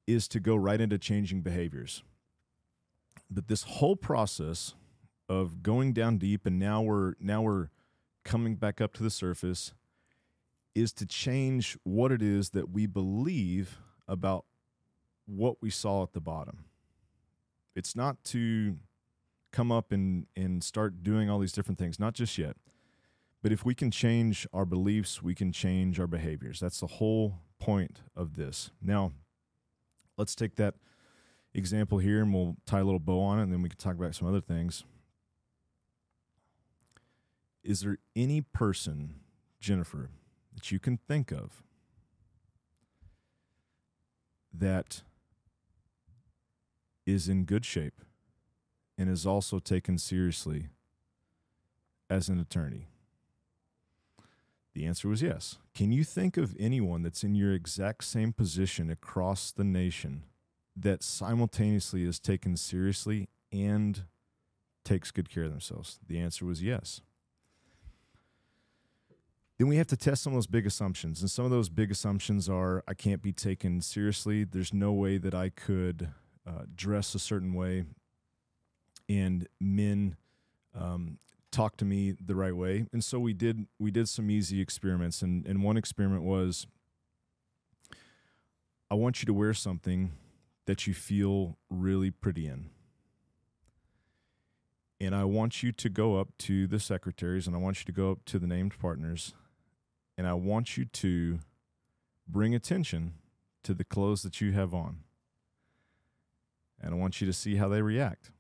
[0.08, 2.02] is to go right into changing behaviors.
[3.30, 4.74] But this whole process
[5.28, 7.68] of going down deep and now we're now we're
[8.24, 9.72] coming back up to the surface
[10.74, 14.44] is to change what it is that we believe about
[15.24, 16.64] what we saw at the bottom.
[17.76, 18.78] It's not to
[19.52, 22.56] come up and, and start doing all these different things, not just yet.
[23.42, 26.58] But if we can change our beliefs, we can change our behaviors.
[26.58, 28.70] That's the whole point of this.
[28.82, 29.12] Now,
[30.16, 30.74] let's take that
[31.54, 33.94] example here and we'll tie a little bow on it and then we can talk
[33.94, 34.84] about some other things.
[37.62, 39.16] Is there any person,
[39.60, 40.10] Jennifer,
[40.54, 41.62] that you can think of
[44.52, 45.02] that
[47.06, 48.02] is in good shape
[48.98, 50.68] and is also taken seriously
[52.10, 52.88] as an attorney.
[54.74, 55.56] The answer was yes.
[55.74, 60.24] Can you think of anyone that's in your exact same position across the nation
[60.76, 64.02] that simultaneously is taken seriously and
[64.84, 65.98] takes good care of themselves?
[66.06, 67.00] The answer was yes.
[69.58, 71.22] Then we have to test some of those big assumptions.
[71.22, 74.44] And some of those big assumptions are I can't be taken seriously.
[74.44, 76.10] There's no way that I could
[76.46, 77.84] uh, dress a certain way
[79.08, 80.16] and men
[80.78, 81.18] um,
[81.50, 82.86] talk to me the right way.
[82.92, 85.22] And so we did we did some easy experiments.
[85.22, 86.66] And, and one experiment was
[88.90, 90.12] I want you to wear something
[90.66, 92.70] that you feel really pretty in.
[95.00, 97.92] And I want you to go up to the secretaries and I want you to
[97.92, 99.34] go up to the named partners
[100.16, 101.40] and I want you to
[102.26, 103.14] bring attention
[103.62, 105.00] to the clothes that you have on.
[106.80, 108.30] And I want you to see how they react.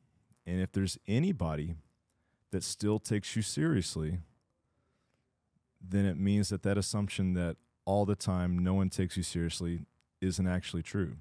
[0.46, 1.76] And if there's anybody
[2.50, 4.18] that still takes you seriously,
[5.80, 9.80] then it means that that assumption that all the time no one takes you seriously
[10.20, 11.16] isn't actually true.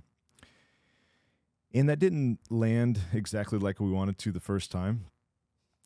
[1.74, 5.06] And that didn't land exactly like we wanted to the first time.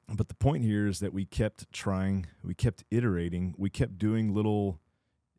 [0.08, 4.34] But the point here is that we kept trying, we kept iterating, we kept doing
[4.34, 4.80] little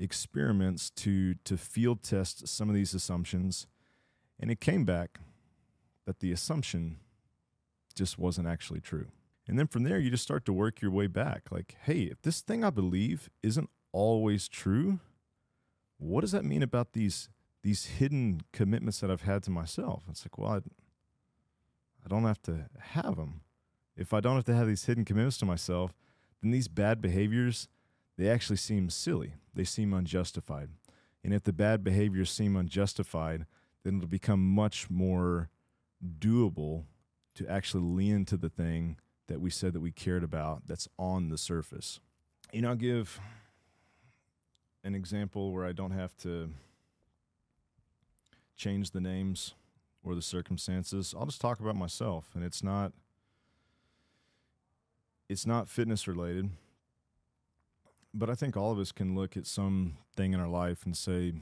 [0.01, 3.67] experiments to to field test some of these assumptions
[4.41, 5.21] and it came back
[6.07, 6.99] that the assumption
[7.95, 9.09] just wasn't actually true.
[9.47, 12.23] And then from there you just start to work your way back like, hey, if
[12.23, 15.01] this thing I believe isn't always true,
[15.99, 17.29] what does that mean about these
[17.63, 20.05] these hidden commitments that I've had to myself?
[20.09, 23.43] It's like, well, I, I don't have to have them
[24.01, 25.93] if I don't have to have these hidden commitments to myself,
[26.41, 27.69] then these bad behaviors,
[28.17, 29.35] they actually seem silly.
[29.55, 30.71] They seem unjustified.
[31.23, 33.45] And if the bad behaviors seem unjustified,
[33.85, 35.51] then it'll become much more
[36.19, 36.85] doable
[37.35, 38.97] to actually lean to the thing
[39.29, 42.01] that we said that we cared about that's on the surface.
[42.53, 43.21] You know, I'll give
[44.83, 46.51] an example where I don't have to
[48.57, 49.55] change the names
[50.03, 51.15] or the circumstances.
[51.17, 52.93] I'll just talk about myself, and it's not
[55.29, 56.51] it's not fitness related,
[58.13, 60.97] but I think all of us can look at some thing in our life and
[60.97, 61.35] say,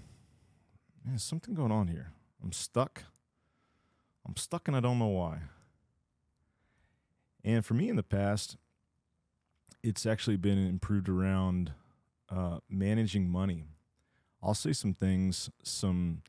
[1.05, 2.13] "There's something going on here.
[2.43, 3.05] I'm stuck.
[4.29, 5.39] I'm stuck, and I don't know why."
[7.43, 8.57] And for me in the past,
[9.83, 11.73] it's actually been improved around
[12.29, 13.65] uh, managing money.
[14.43, 16.23] I'll say some things, some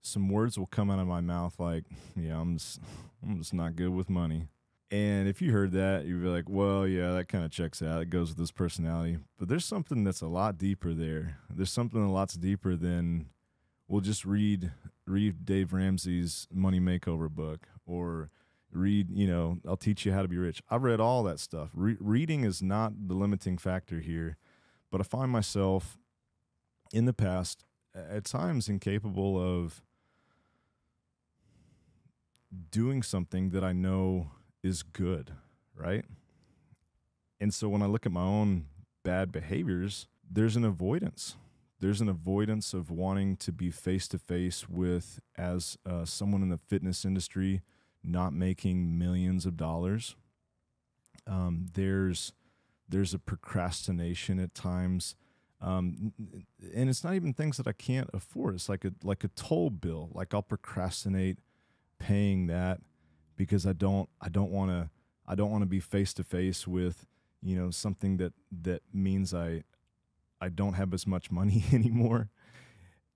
[0.00, 1.84] some words will come out of my mouth like,
[2.16, 2.80] "Yeah, I'm just,
[3.22, 4.48] I'm just not good with money."
[4.92, 8.02] And if you heard that, you'd be like, well, yeah, that kind of checks out.
[8.02, 9.16] It goes with this personality.
[9.38, 11.38] But there's something that's a lot deeper there.
[11.48, 13.30] There's something a lot deeper than
[13.92, 14.72] we'll just read
[15.06, 18.30] read Dave Ramsey's Money Makeover book or
[18.72, 20.62] read, you know, I'll teach you how to be rich.
[20.70, 21.70] I've read all that stuff.
[21.74, 24.38] Re- reading is not the limiting factor here,
[24.90, 25.98] but I find myself
[26.94, 29.82] in the past at times incapable of
[32.70, 34.30] doing something that I know
[34.62, 35.32] is good,
[35.76, 36.06] right?
[37.38, 38.66] And so when I look at my own
[39.02, 41.36] bad behaviors, there's an avoidance.
[41.82, 46.48] There's an avoidance of wanting to be face to face with, as uh, someone in
[46.48, 47.60] the fitness industry,
[48.04, 50.14] not making millions of dollars.
[51.26, 52.34] Um, there's
[52.88, 55.16] there's a procrastination at times,
[55.60, 56.12] um,
[56.72, 58.54] and it's not even things that I can't afford.
[58.54, 60.08] It's like a like a toll bill.
[60.12, 61.38] Like I'll procrastinate
[61.98, 62.80] paying that
[63.36, 64.88] because I don't I don't want to
[65.26, 67.06] I don't want to be face to face with
[67.42, 69.64] you know something that that means I
[70.42, 72.28] I don't have as much money anymore.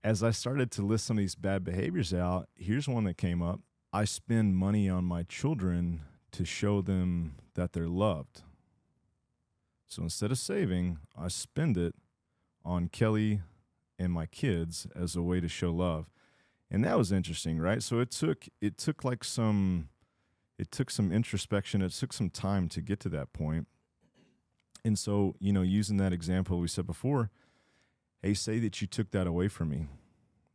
[0.04, 3.42] As I started to list some of these bad behaviors out, here's one that came
[3.42, 3.60] up.
[3.92, 8.42] I spend money on my children to show them that they're loved.
[9.88, 11.96] So instead of saving, I spend it
[12.64, 13.40] on Kelly
[13.98, 16.06] and my kids as a way to show love.
[16.70, 17.82] And that was interesting, right?
[17.82, 19.88] So it took it took like some
[20.58, 21.82] it took some introspection.
[21.82, 23.66] It took some time to get to that point.
[24.86, 27.28] And so, you know, using that example we said before,
[28.22, 29.88] hey, say that you took that away from me.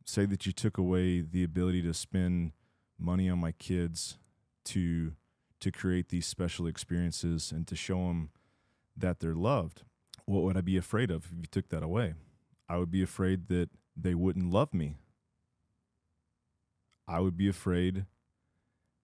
[0.06, 2.52] Say that you took away the ability to spend
[2.98, 4.16] money on my kids
[4.64, 5.12] to
[5.60, 8.30] to create these special experiences and to show them
[8.96, 9.82] that they're loved.
[10.24, 12.14] What would I be afraid of if you took that away?
[12.70, 14.96] I would be afraid that they wouldn't love me.
[17.06, 18.06] I would be afraid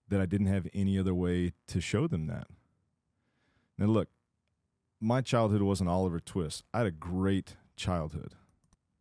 [0.08, 2.46] that I didn't have any other way to show them that.
[3.76, 4.08] Now, look,
[5.00, 6.64] my childhood wasn't Oliver Twist.
[6.72, 8.34] I had a great childhood.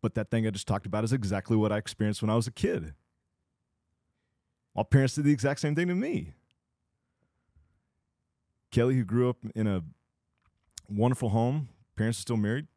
[0.02, 2.48] But that thing I just talked about is exactly what I experienced when I was
[2.48, 2.94] a kid.
[4.76, 6.34] My parents did the exact same thing to me.
[8.72, 9.84] Kelly, who grew up in a
[10.88, 12.68] wonderful home, parents are still married,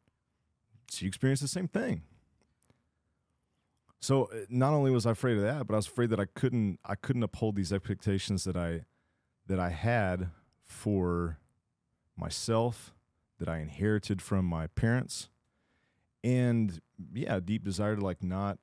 [0.89, 2.01] she experienced the same thing.
[4.01, 6.25] So uh, not only was I afraid of that, but I was afraid that I
[6.25, 8.85] couldn't I couldn't uphold these expectations that I
[9.47, 10.31] that I had
[10.65, 11.37] for
[12.17, 12.93] myself,
[13.41, 15.27] that I inherited from my parents,
[16.23, 16.79] and
[17.11, 18.59] yeah, deep desire to like not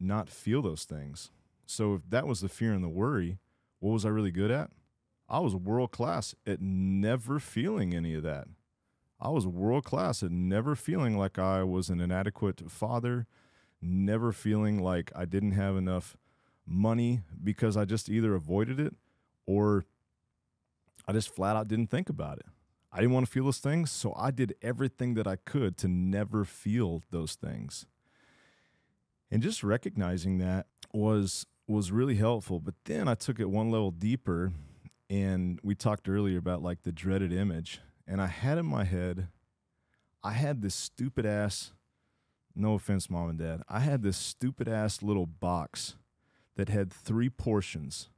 [0.00, 1.30] not feel those things.
[1.66, 3.38] So if that was the fear and the worry,
[3.80, 4.70] what was I really good at?
[5.28, 8.48] I was world class at never feeling any of that.
[9.20, 13.26] I was world class at never feeling like I was an inadequate father,
[13.82, 16.16] never feeling like I didn't have enough
[16.66, 18.94] money because I just either avoided it
[19.46, 19.84] or
[21.06, 22.46] I just flat out didn't think about it.
[22.94, 25.88] I didn't want to feel those things, so I did everything that I could to
[25.88, 27.86] never feel those things.
[29.32, 33.90] And just recognizing that was was really helpful, but then I took it one level
[33.90, 34.52] deeper
[35.10, 39.28] and we talked earlier about like the dreaded image and I had in my head
[40.22, 41.72] I had this stupid ass
[42.54, 43.62] no offense mom and dad.
[43.68, 45.96] I had this stupid ass little box
[46.54, 48.10] that had three portions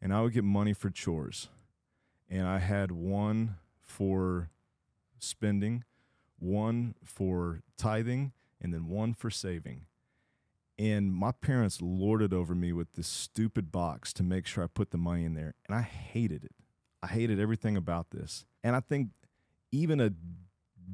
[0.00, 1.48] and I would get money for chores.
[2.30, 3.56] And I had one
[3.94, 4.50] for
[5.20, 5.84] spending,
[6.38, 9.86] one for tithing, and then one for saving.
[10.76, 14.90] And my parents lorded over me with this stupid box to make sure I put
[14.90, 15.54] the money in there.
[15.68, 16.54] And I hated it.
[17.02, 18.44] I hated everything about this.
[18.64, 19.10] And I think
[19.70, 20.10] even a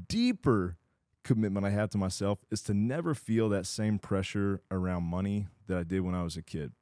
[0.08, 0.76] deeper
[1.24, 5.78] commitment I have to myself is to never feel that same pressure around money that
[5.78, 6.72] I did when I was a kid.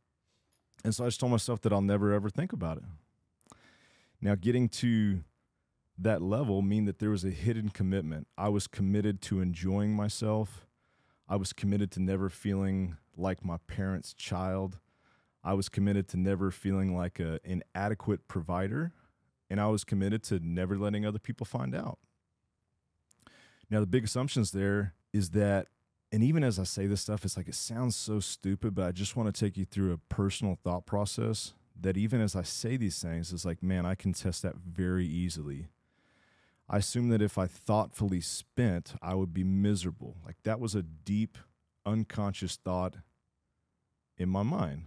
[0.84, 2.84] And so I just told myself that I'll never ever think about it.
[4.20, 5.22] Now, getting to
[5.98, 8.28] that level mean that there was a hidden commitment.
[8.36, 10.66] I was committed to enjoying myself.
[11.28, 14.78] I was committed to never feeling like my parents' child.
[15.42, 18.92] I was committed to never feeling like an inadequate provider.
[19.50, 21.98] And I was committed to never letting other people find out.
[23.70, 25.66] Now, the big assumptions there is that,
[26.12, 28.92] and even as I say this stuff, it's like it sounds so stupid, but I
[28.92, 32.76] just want to take you through a personal thought process that even as I say
[32.76, 35.68] these things, it's like, man, I can test that very easily.
[36.70, 40.16] I assume that if I thoughtfully spent, I would be miserable.
[40.24, 41.38] Like that was a deep,
[41.86, 42.96] unconscious thought
[44.18, 44.84] in my mind.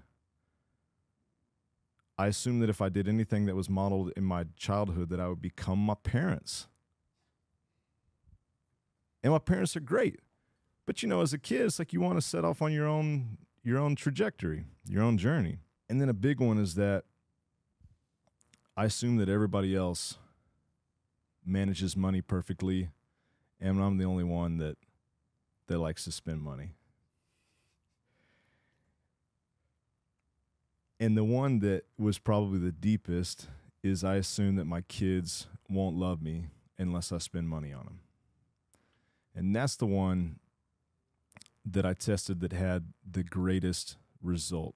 [2.18, 5.28] I assumed that if I did anything that was modeled in my childhood, that I
[5.28, 6.68] would become my parents.
[9.24, 10.20] And my parents are great.
[10.86, 12.86] But you know, as a kid, it's like you want to set off on your
[12.86, 15.60] own your own trajectory, your own journey.
[15.90, 17.06] And then a big one is that
[18.76, 20.18] I assume that everybody else
[21.46, 22.90] manages money perfectly,
[23.60, 24.78] and I'm the only one that
[25.68, 26.72] that likes to spend money.
[31.00, 33.48] And the one that was probably the deepest
[33.82, 38.00] is I assume that my kids won't love me unless I spend money on them.
[39.34, 40.40] And that's the one
[41.66, 44.76] that I tested that had the greatest result.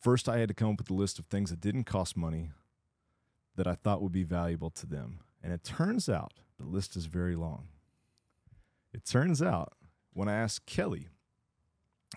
[0.00, 2.50] First, I had to come up with a list of things that didn't cost money
[3.56, 5.20] that I thought would be valuable to them.
[5.44, 7.68] And it turns out the list is very long.
[8.94, 9.74] It turns out
[10.14, 11.08] when I asked Kelly,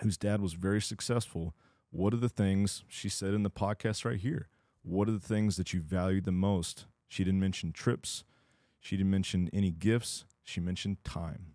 [0.01, 1.53] whose dad was very successful,
[1.91, 4.47] what are the things she said in the podcast right here?
[4.81, 6.85] What are the things that you valued the most?
[7.09, 8.23] She didn't mention trips.
[8.79, 10.23] She didn't mention any gifts.
[10.43, 11.53] She mentioned time.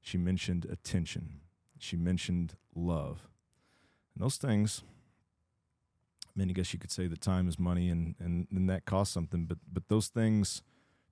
[0.00, 1.40] She mentioned attention.
[1.78, 3.28] She mentioned love.
[4.14, 4.82] And those things,
[6.26, 8.86] I mean, I guess you could say that time is money and, and, and that
[8.86, 10.62] costs something, but, but those things,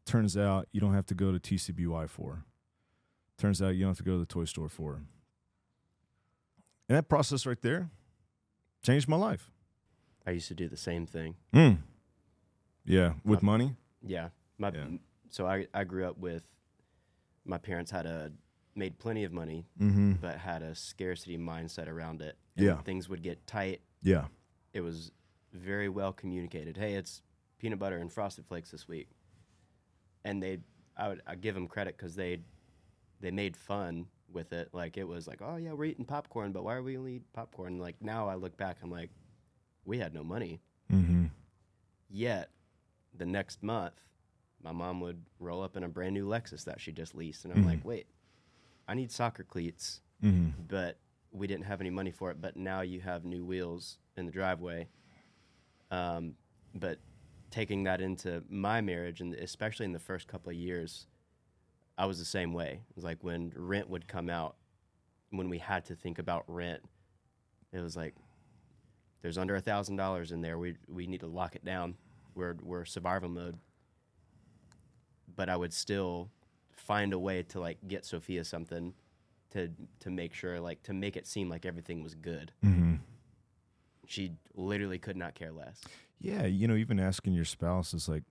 [0.04, 2.44] turns out you don't have to go to TCBY for.
[3.38, 5.02] Turns out you don't have to go to the toy store for.
[6.88, 7.90] And that process right there
[8.82, 9.50] changed my life.
[10.26, 11.36] I used to do the same thing.
[11.52, 11.78] Mm.
[12.84, 13.76] Yeah, with Um, money.
[14.02, 14.30] Yeah.
[14.58, 14.88] My Yeah.
[15.30, 16.44] so I I grew up with
[17.44, 18.32] my parents had a
[18.74, 20.12] made plenty of money Mm-hmm.
[20.14, 22.38] but had a scarcity mindset around it.
[22.56, 22.80] Yeah.
[22.82, 23.82] Things would get tight.
[24.02, 24.28] Yeah.
[24.72, 25.12] It was
[25.52, 26.76] very well communicated.
[26.76, 27.22] Hey, it's
[27.58, 29.08] peanut butter and frosted flakes this week.
[30.24, 30.58] And they
[30.96, 32.40] I would I give them credit cuz they
[33.20, 34.68] they made fun with it.
[34.72, 37.26] Like it was like, "Oh yeah, we're eating popcorn, but why are we only eating
[37.32, 39.10] popcorn?" Like now I look back I'm like,
[39.84, 40.60] we had no money.
[40.90, 41.26] Mm-hmm.
[42.08, 42.50] Yet,
[43.16, 43.94] the next month,
[44.62, 47.52] my mom would roll up in a brand new Lexus that she just leased, and
[47.54, 47.66] I'm Mhm.
[47.66, 48.06] like, wait,
[48.86, 50.62] I need soccer cleats, Mm-hmm.
[50.68, 50.98] but
[51.30, 52.40] we didn't have any money for it.
[52.40, 54.88] But now you have new wheels in the driveway.
[55.90, 56.36] Um,
[56.74, 56.98] but
[57.52, 61.06] taking that into my marriage, and especially in the first couple of years,
[61.96, 62.80] I was the same way.
[62.88, 64.56] It was like when rent would come out,
[65.30, 66.82] when we had to think about rent,
[67.72, 68.14] it was like
[69.20, 70.58] there's under a thousand dollars in there.
[70.58, 71.94] We we need to lock it down.
[72.34, 73.58] We're we're survival mode.
[75.36, 76.30] But I would still
[76.72, 78.94] find a way to like get Sophia something
[79.50, 82.52] to to make sure like to make it seem like everything was good.
[82.64, 82.94] Mm-hmm.
[84.06, 85.80] She literally could not care less.
[86.18, 88.22] Yeah, you know, even asking your spouse is like,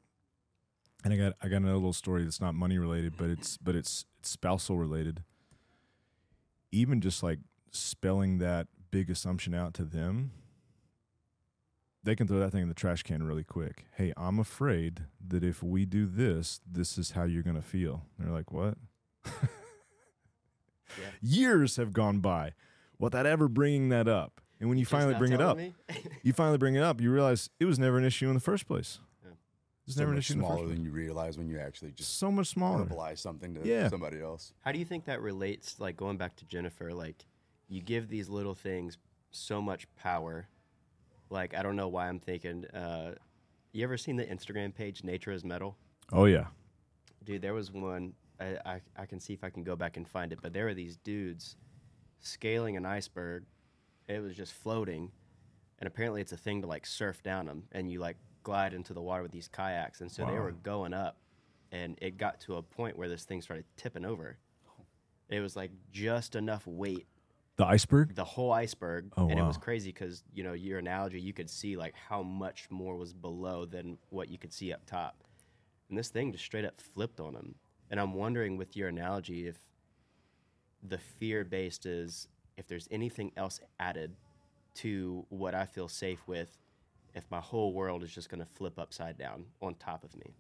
[1.03, 3.75] and I got I got another little story that's not money related, but it's but
[3.75, 5.23] it's it's spousal related.
[6.71, 7.39] Even just like
[7.71, 10.31] spelling that big assumption out to them,
[12.03, 13.85] they can throw that thing in the trash can really quick.
[13.95, 18.03] Hey, I'm afraid that if we do this, this is how you're gonna feel.
[18.17, 18.77] And they're like, what?
[19.25, 21.09] Yeah.
[21.21, 22.53] Years have gone by
[22.99, 24.40] without ever bringing that up.
[24.61, 25.57] And when you Just finally bring it up,
[26.23, 28.67] you finally bring it up, you realize it was never an issue in the first
[28.67, 28.99] place.
[29.25, 29.31] Yeah.
[29.87, 31.57] It so never an much issue in the first smaller than you realize when you
[31.59, 32.85] actually just so much smaller.
[32.85, 33.89] verbalize something to Yeah.
[33.89, 34.53] somebody else.
[34.61, 35.79] How do you think that relates?
[35.79, 37.25] Like going back to Jennifer, like
[37.67, 38.99] you give these little things
[39.31, 40.47] so much power.
[41.31, 42.65] Like I don't know why I'm thinking.
[42.67, 43.15] Uh,
[43.71, 45.75] you ever seen the Instagram page Nature is Metal?
[46.11, 46.45] Oh yeah.
[47.23, 48.13] Dude, there was one.
[48.39, 50.39] I, I I can see if I can go back and find it.
[50.39, 51.55] But there were these dudes
[52.19, 53.43] scaling an iceberg.
[54.15, 55.11] It was just floating,
[55.79, 58.93] and apparently it's a thing to like surf down them, and you like glide into
[58.93, 60.01] the water with these kayaks.
[60.01, 61.17] And so they were going up,
[61.71, 64.37] and it got to a point where this thing started tipping over.
[65.29, 67.07] It was like just enough weight
[67.55, 68.15] The iceberg?
[68.15, 71.49] the whole iceberg Oh, and it was crazy because you know your analogy you could
[71.49, 75.23] see like how much more was below than what you could see up top
[75.89, 77.55] and this thing just straight up flipped on him
[77.89, 79.57] and i'm wondering with your analogy if
[80.83, 82.27] the fear based is
[82.61, 84.15] if there's anything else added
[84.73, 86.57] to what i feel safe with
[87.13, 90.33] if my whole world is just going to flip upside down on top of me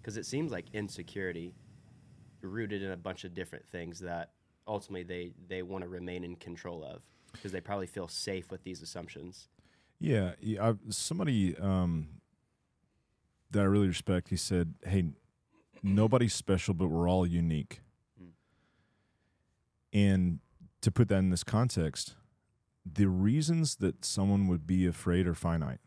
[0.00, 1.52] because it seems like insecurity
[2.42, 4.30] rooted in a bunch of different things that
[4.68, 7.02] ultimately they they want to remain in control of
[7.32, 9.48] because they probably feel safe with these assumptions.
[10.00, 10.32] Yeah.
[10.60, 12.08] I, somebody um,
[13.50, 15.04] that I really respect, he said, Hey,
[15.82, 17.80] nobody's special, but we're all unique.
[19.96, 20.40] And
[20.82, 22.16] to put that in this context,
[22.84, 25.80] the reasons that someone would be afraid are finite,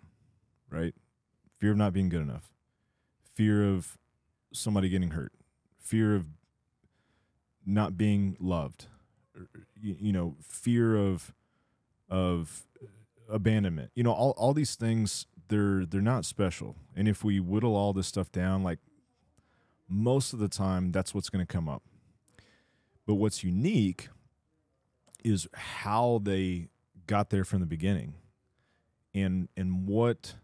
[0.71, 0.95] right?
[1.59, 2.51] Fear of not being good enough,
[3.35, 3.99] fear of
[4.51, 5.31] somebody getting hurt,
[5.77, 6.25] fear of
[7.67, 8.87] not being loved,
[9.79, 11.31] you, you know, fear of
[12.09, 12.63] of
[13.29, 13.91] abandonment.
[13.93, 16.75] You know, all all these things they're they're not special.
[16.95, 18.79] And if we whittle all this stuff down, like
[19.87, 21.83] most of the time, that's what's going to come up.
[23.09, 24.09] But what's unique
[25.23, 26.67] is how they
[27.07, 28.13] got there from the beginning,
[29.15, 30.35] and and what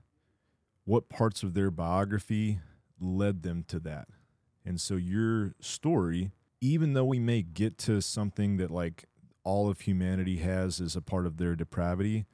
[0.84, 2.61] what parts of their biography
[2.99, 4.07] led them to that.
[4.66, 9.05] And so your story, even though we may get to something that like
[9.43, 12.26] all of humanity has as a part of their depravity,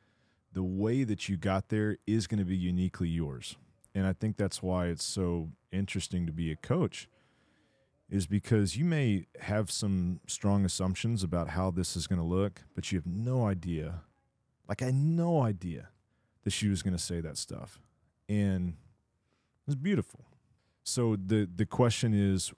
[0.54, 3.58] the way that you got there is going to be uniquely yours.
[3.94, 7.10] And I think that's why it's so interesting to be a coach
[8.12, 12.62] is because you may have some strong assumptions about how this is going to look,
[12.76, 14.02] but you have no idea.
[14.68, 15.88] Like I had no idea
[16.44, 17.80] that she was going to say that stuff.
[18.28, 20.26] And it was beautiful.
[20.84, 22.52] So the the question is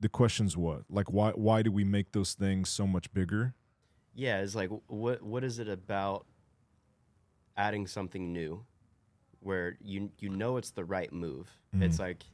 [0.00, 0.82] the question's what?
[0.88, 3.54] Like why why do we make those things so much bigger?
[4.14, 6.24] Yeah, it's like what what is it about
[7.56, 8.64] adding something new
[9.40, 11.50] where you you know it's the right move.
[11.72, 12.02] It's mm-hmm.
[12.02, 12.24] like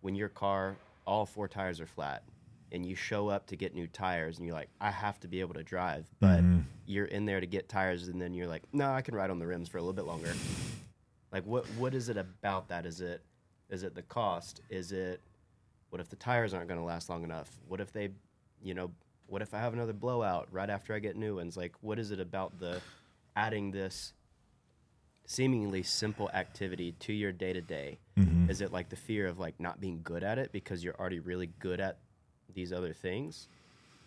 [0.00, 0.76] when your car
[1.08, 2.22] all four tires are flat
[2.70, 5.40] and you show up to get new tires and you're like I have to be
[5.40, 6.64] able to drive, but Mhm.
[6.86, 9.38] you're in there to get tires and then you're like no, I can ride on
[9.38, 10.36] the rims for a little bit longer.
[11.32, 12.84] Like what what is it about that?
[12.84, 13.22] Is it
[13.70, 14.60] is it the cost?
[14.68, 15.20] Is it
[15.88, 17.50] what if the tires aren't going to last long enough?
[17.66, 18.10] What if they,
[18.62, 18.90] you know,
[19.26, 21.56] what if I have another blowout right after I get new ones?
[21.56, 22.82] Like, what is it about the
[23.34, 24.12] adding this
[25.38, 27.98] seemingly simple activity to your day to day?
[28.50, 31.20] Is it like the fear of like not being good at it because you're already
[31.20, 31.98] really good at
[32.54, 33.46] these other things?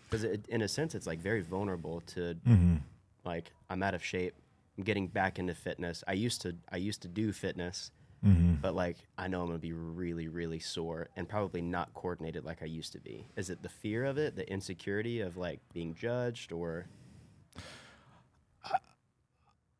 [0.09, 2.77] Because in a sense, it's like very vulnerable to Mm-hmm.
[3.23, 4.33] like I'm out of shape.
[4.77, 6.03] I'm getting back into fitness.
[6.07, 7.91] I used to I used to do fitness,
[8.25, 8.55] Mm-hmm.
[8.61, 12.61] but like I know I'm gonna be really, really sore and probably not coordinated like
[12.63, 13.27] I used to be.
[13.37, 16.87] Is it the fear of it, the insecurity of like being judged, or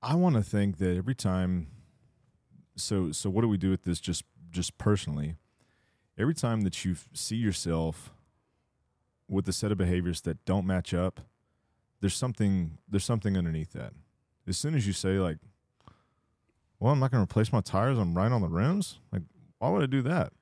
[0.01, 1.67] I want to think that every time
[2.75, 5.35] so so what do we do with this just just personally?
[6.17, 8.11] Every time that you see yourself
[9.29, 11.21] with a set of behaviors that don't match up,
[11.99, 13.93] there's something there's something underneath that.
[14.47, 15.37] As soon as you say like,
[16.79, 17.99] "Well, I'm not going to replace my tires.
[17.99, 19.23] I'm right on the rims." Like,
[19.59, 20.33] why would I do that?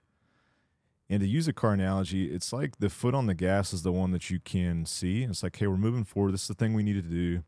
[1.09, 3.91] And to use a car analogy, it's like the foot on the gas is the
[3.91, 5.23] one that you can see.
[5.23, 6.31] It's like, "Hey, we're moving forward.
[6.31, 7.43] This is the thing we needed to do."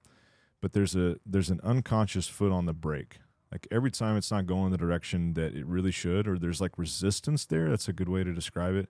[0.61, 3.19] But there's a there's an unconscious foot on the brake
[3.51, 6.77] Like every time it's not going the direction that it really should, or there's like
[6.77, 7.69] resistance there.
[7.69, 8.87] That's a good way to describe it.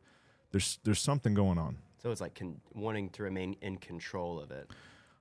[0.51, 1.77] There's there's something going on.
[2.03, 4.69] So it's like con- wanting to remain in control of it.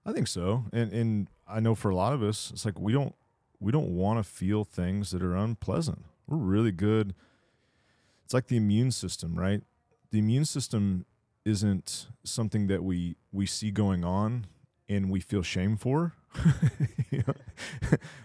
[0.04, 2.92] I think so, and and I know for a lot of us, it's like we
[2.92, 3.14] don't
[3.60, 6.04] we don't want to feel things that are unpleasant.
[6.26, 7.14] We're really good.
[8.24, 9.62] It's like the immune system, right?
[10.10, 11.04] The immune system
[11.44, 14.46] isn't something that we we see going on
[14.90, 16.14] and we feel shame for.
[17.12, 17.34] Know?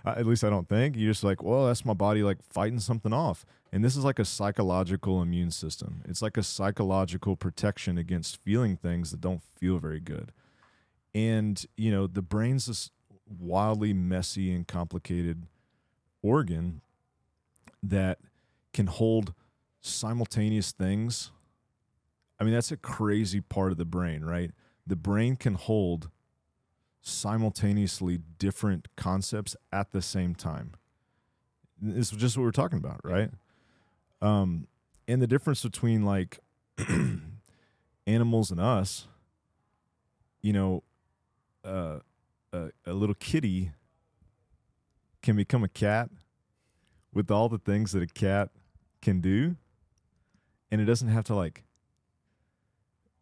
[0.06, 0.96] At least I don't think.
[0.96, 3.44] You're just like, well, that's my body like fighting something off.
[3.72, 6.04] And this is like a psychological immune system.
[6.08, 10.32] It's like a psychological protection against feeling things that don't feel very good.
[11.16, 12.92] And, you know, the brain's this
[13.28, 15.48] wildly messy and complicated
[16.22, 16.82] organ
[17.82, 18.20] that
[18.72, 19.34] can hold
[19.82, 21.32] simultaneous things.
[22.40, 24.52] I mean, that's a crazy part of the brain, right?
[24.86, 26.12] The brain can hold
[27.08, 30.72] simultaneously different concepts at the same time.
[31.80, 33.30] This is just what we're talking about, right?
[34.22, 34.68] Um,
[35.08, 36.40] and the difference between like
[38.08, 39.08] animals and us,
[40.42, 40.84] you know,
[41.64, 42.00] uh,
[42.52, 43.72] a, a little kitty
[45.22, 46.10] can become a cat
[47.14, 48.50] with all the things that a cat
[49.02, 49.56] can do,
[50.72, 51.64] and it doesn't have to like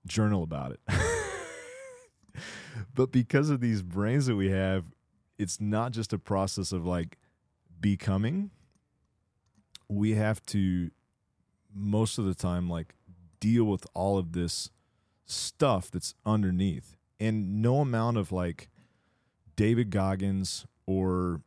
[0.06, 0.80] journal about it.
[2.96, 4.86] but because of these brains that we have,
[5.38, 7.18] it's not just a process of like
[7.80, 8.52] becoming.
[9.90, 10.92] We have to
[11.76, 12.94] most of the time like
[13.40, 14.70] deal with all of this
[15.26, 16.96] stuff that's underneath.
[17.20, 18.70] And no amount of like
[19.56, 21.42] David Goggins or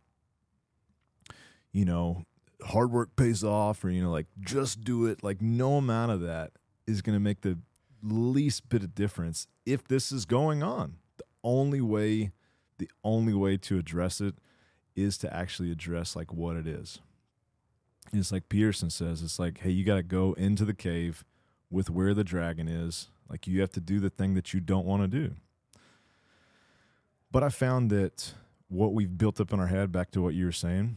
[1.72, 2.24] you know,
[2.62, 6.20] hard work pays off or you know like just do it, like no amount of
[6.22, 6.52] that
[6.86, 7.58] is going to make the
[8.02, 10.96] least bit of difference if this is going on.
[11.16, 12.32] The only way
[12.78, 14.34] the only way to address it
[14.94, 17.00] is to actually address like what it is.
[18.12, 21.24] It's like Peterson says, it's like, hey, you got to go into the cave
[21.70, 23.08] with where the dragon is.
[23.28, 25.34] Like you have to do the thing that you don't want to do.
[27.32, 28.34] But I found that
[28.68, 30.96] what we've built up in our head, back to what you were saying,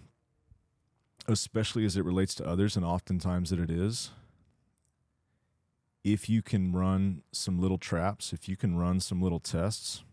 [1.28, 4.12] especially as it relates to others, and oftentimes that it is,
[6.04, 10.04] if you can run some little traps, if you can run some little tests,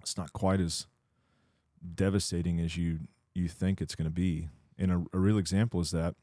[0.00, 0.86] it's not quite as
[1.94, 3.00] devastating as you
[3.34, 4.48] you think it's going to be.
[4.78, 6.14] And a, a, real example is that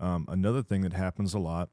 [0.00, 1.68] um, another thing that happens a lot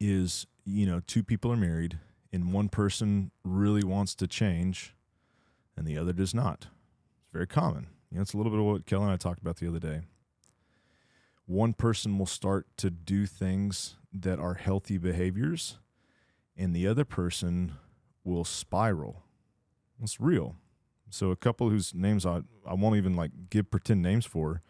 [0.00, 1.98] is you know two people are married
[2.32, 4.94] and one person really wants to change
[5.76, 6.66] and the other does not.
[7.22, 7.86] It's very common.
[8.10, 9.80] You know, it's a little bit of what Kelly and I talked about the other
[9.80, 10.02] day.
[11.46, 15.78] One person will start to do things that are healthy behaviors,
[16.56, 17.72] and the other person
[18.22, 19.24] will spiral.
[20.02, 20.56] It's real.
[21.10, 24.62] So a couple whose names I, I won't even like give pretend names for,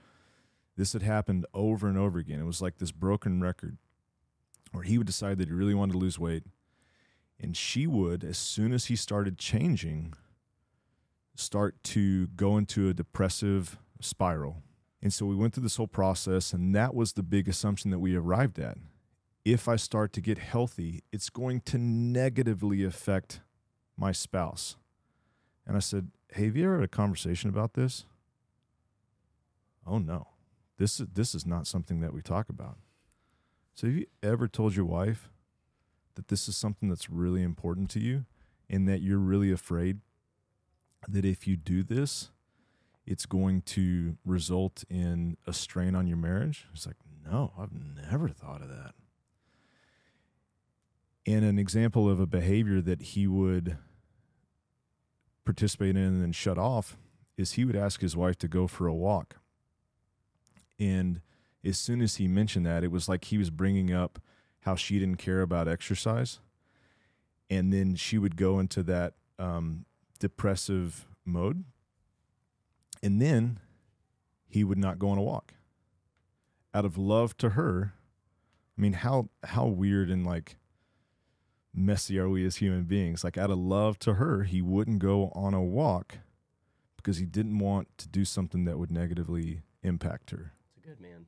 [0.76, 2.40] this had happened over and over again.
[2.40, 3.78] It was like this broken record
[4.72, 6.42] where he would decide that he really wanted to lose weight.
[7.40, 10.14] And she would, as soon as he started changing,
[11.36, 14.62] start to go into a depressive spiral.
[15.04, 17.98] And so we went through this whole process, and that was the big assumption that
[17.98, 18.78] we arrived at.
[19.44, 23.40] If I start to get healthy, it's going to negatively affect
[23.98, 24.76] my spouse.
[25.66, 28.06] And I said, Hey, have you ever had a conversation about this?
[29.86, 30.28] Oh no.
[30.78, 32.78] This is this is not something that we talk about.
[33.74, 35.28] So have you ever told your wife
[36.14, 38.24] that this is something that's really important to you
[38.70, 40.00] and that you're really afraid
[41.06, 42.30] that if you do this,
[43.06, 46.66] it's going to result in a strain on your marriage?
[46.72, 48.94] It's like, no, I've never thought of that.
[51.26, 53.78] And an example of a behavior that he would
[55.44, 56.96] participate in and then shut off
[57.36, 59.36] is he would ask his wife to go for a walk.
[60.78, 61.20] And
[61.64, 64.18] as soon as he mentioned that, it was like he was bringing up
[64.60, 66.40] how she didn't care about exercise.
[67.50, 69.84] And then she would go into that um,
[70.18, 71.64] depressive mode.
[73.04, 73.60] And then
[74.48, 75.52] he would not go on a walk.
[76.72, 77.92] Out of love to her,
[78.78, 80.56] I mean, how how weird and like
[81.74, 83.22] messy are we as human beings?
[83.22, 86.16] Like out of love to her, he wouldn't go on a walk
[86.96, 90.54] because he didn't want to do something that would negatively impact her.
[90.74, 91.26] It's a good man.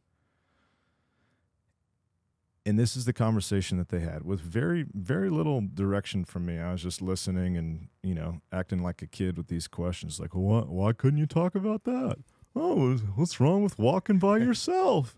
[2.66, 6.58] And this is the conversation that they had with very, very little direction from me.
[6.58, 10.34] I was just listening and, you know, acting like a kid with these questions like,
[10.34, 12.16] why, why couldn't you talk about that?
[12.56, 15.16] Oh, what's wrong with walking by yourself?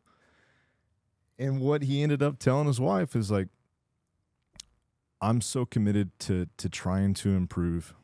[1.39, 3.49] and what he ended up telling his wife is like,
[5.21, 7.95] I'm so committed to to trying to improve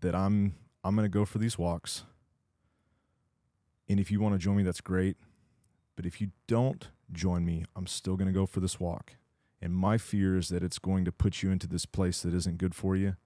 [0.00, 2.04] that I'm I'm going to go for these walks
[3.88, 5.16] And if you want to join me, that's great.
[5.96, 9.12] But if you don't join me, I'm still going to go for this walk.
[9.62, 12.58] And my fear is that it's going to put you into this place that isn't
[12.58, 13.16] good for you.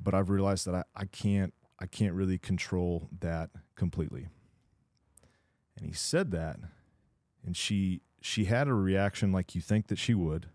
[0.00, 4.28] But I've realized that I, I can't I can't really control that completely.
[5.76, 6.58] And he said that
[7.44, 10.46] and she she had a reaction like you think that she would.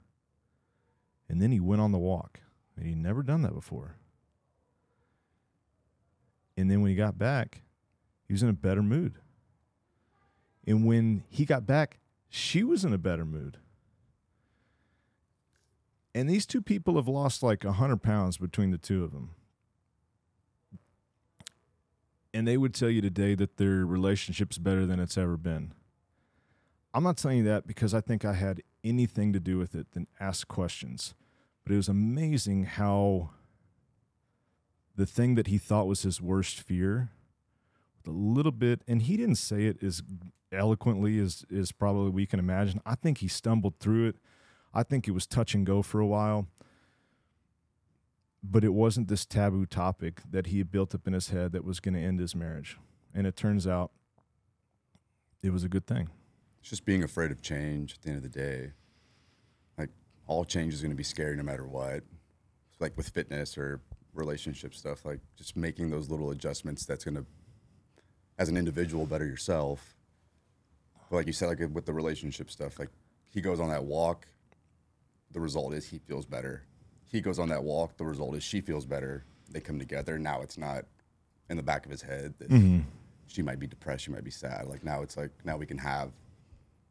[1.28, 2.40] And then he went on the walk.
[2.78, 3.96] And he'd never done that before.
[6.58, 7.62] And then when he got back,
[8.28, 9.20] he was in a better mood.
[10.66, 12.00] And when he got back,
[12.30, 13.58] she was in a better mood.
[16.14, 19.32] And these two people have lost like 100 pounds between the two of them.
[22.34, 25.74] And they would tell you today that their relationship's better than it's ever been.
[26.94, 29.92] I'm not telling you that because I think I had anything to do with it
[29.92, 31.14] than ask questions.
[31.64, 33.32] But it was amazing how
[34.96, 37.10] the thing that he thought was his worst fear,
[38.08, 40.02] a little bit, and he didn't say it as
[40.56, 42.82] eloquently as, as probably we can imagine.
[42.86, 44.16] I think he stumbled through it.
[44.74, 46.48] I think it was touch and go for a while.
[48.44, 51.64] But it wasn't this taboo topic that he had built up in his head that
[51.64, 52.78] was going to end his marriage.
[53.14, 53.92] And it turns out
[55.42, 56.10] it was a good thing.
[56.60, 58.72] It's just being afraid of change at the end of the day.
[59.78, 59.90] Like
[60.28, 62.04] all change is going to be scary no matter what.
[62.80, 63.82] Like with fitness or
[64.14, 67.26] relationship stuff, like just making those little adjustments that's going to,
[68.38, 69.95] as an individual, better yourself.
[71.10, 72.90] But like you said, like with the relationship stuff, like
[73.30, 74.28] he goes on that walk,
[75.32, 76.64] the result is he feels better.
[77.12, 79.24] He goes on that walk, the result is she feels better.
[79.50, 80.18] They come together.
[80.18, 80.86] Now it's not
[81.50, 82.80] in the back of his head that mm-hmm.
[83.28, 84.68] she might be depressed, she might be sad.
[84.68, 86.12] Like now it's like now we can have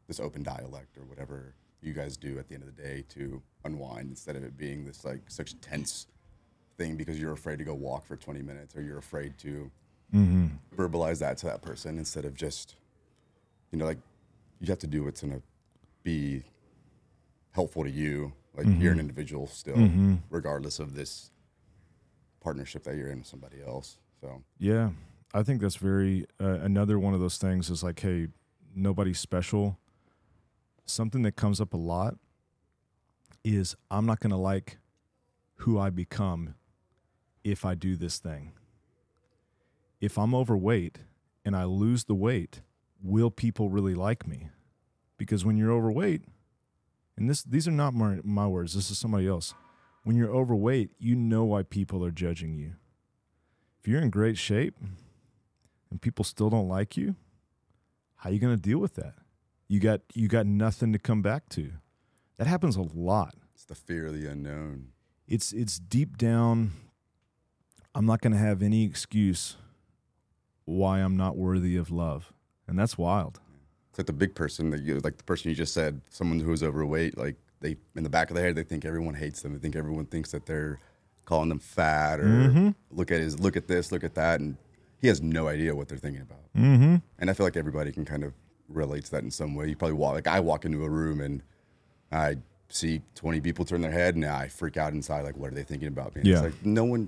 [0.07, 3.41] this open dialect or whatever you guys do at the end of the day to
[3.63, 6.07] unwind instead of it being this like such tense
[6.77, 9.71] thing because you're afraid to go walk for 20 minutes or you're afraid to
[10.13, 10.47] mm-hmm.
[10.75, 12.75] verbalize that to that person instead of just
[13.75, 13.97] you know like
[14.61, 15.41] you have to do what's going to
[16.01, 16.43] be
[17.51, 18.31] helpful to you.
[18.55, 19.89] Like you're an individual still
[20.29, 21.29] regardless of this
[22.39, 24.41] partnership that you're in with somebody else so.
[24.57, 24.91] Yeah,
[25.33, 28.29] I think that's very uh, another one of those things is like, hey,
[28.73, 29.77] nobody's special.
[30.85, 32.15] Something that comes up a lot
[33.43, 34.77] is I'm not going to like
[35.55, 36.55] who I become
[37.43, 38.53] if I do this thing.
[39.99, 40.99] If I'm overweight
[41.43, 42.61] and I lose the weight,
[43.01, 44.49] will people really like me?
[45.17, 46.23] Because when you're overweight,
[47.17, 49.53] and this these are not my, my words, this is somebody else.
[50.03, 52.73] When you're overweight, you know why people are judging you
[53.85, 54.73] if you're in great shape
[55.91, 57.15] and people still don't like you,
[58.15, 59.13] how are you going to deal with that?
[59.67, 61.73] You got you got nothing to come back to.
[62.37, 63.35] That happens a lot.
[63.53, 64.87] it's the fear of the unknown
[65.27, 66.71] It's it's deep down
[67.93, 69.55] I'm not going to have any excuse
[70.65, 72.33] why I'm not worthy of love.
[72.67, 73.39] And that's wild.
[73.89, 76.51] It's like the big person that you like the person you just said, someone who
[76.51, 79.53] is overweight, like they in the back of their head they think everyone hates them.
[79.53, 80.79] They think everyone thinks that they're
[81.25, 84.57] calling them fat or look at his look at this, look at that and
[85.01, 86.39] he has no idea what they're thinking about.
[86.57, 87.01] Mhm.
[87.19, 88.33] And I feel like everybody can kind of
[88.69, 89.69] relate to that in some way.
[89.69, 91.41] You probably walk like I walk into a room and
[92.11, 92.37] I
[92.69, 95.63] see 20 people turn their head and I freak out inside like what are they
[95.63, 96.21] thinking about me?
[96.21, 96.43] And Yeah.
[96.43, 97.07] It's like no one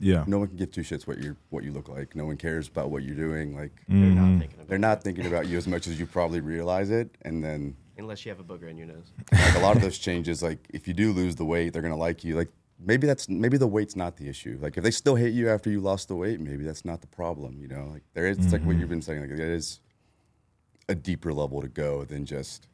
[0.00, 0.24] Yeah.
[0.26, 2.14] no one can give two shits what you what you look like.
[2.14, 3.54] No one cares about what you're doing.
[3.56, 4.14] Like They're Mm-hmm.
[4.14, 7.10] not thinking about they're not thinking about you as much as you probably realize it.
[7.22, 9.10] And then unless you have a booger in your nose.
[9.32, 11.96] like a lot of those changes, like if you do lose the weight, they're gonna
[11.96, 12.36] like you.
[12.36, 14.56] Like maybe that's maybe the weight's not the issue.
[14.62, 17.08] Like if they still hate you after you lost the weight, maybe that's not the
[17.08, 17.58] problem.
[17.60, 18.38] You know, like there is.
[18.38, 19.20] It's like what you've been saying.
[19.20, 19.80] Like there is
[20.88, 22.66] a deeper level to go than just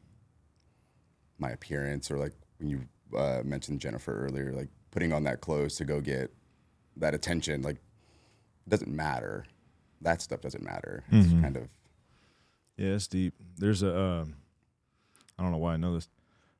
[1.39, 2.81] my appearance or like when you
[3.17, 6.31] uh, mentioned Jennifer earlier, like putting on that clothes to go get
[6.97, 7.61] that attention.
[7.61, 7.77] Like
[8.67, 9.45] doesn't matter.
[10.01, 11.03] That stuff doesn't matter.
[11.11, 11.69] It's kind of
[12.77, 13.33] Yeah, it's deep.
[13.57, 14.25] There's a uh,
[15.37, 16.07] I don't know why I know this.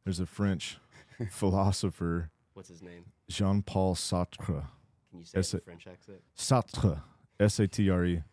[0.04, 0.78] There's a French
[1.32, 3.06] philosopher, What's his name?
[3.30, 4.68] Jean-Paul Sartre.
[5.10, 5.66] Can you say it in it.
[5.66, 6.22] French accent?
[6.38, 7.02] Sartre,
[7.40, 8.24] S A T R E.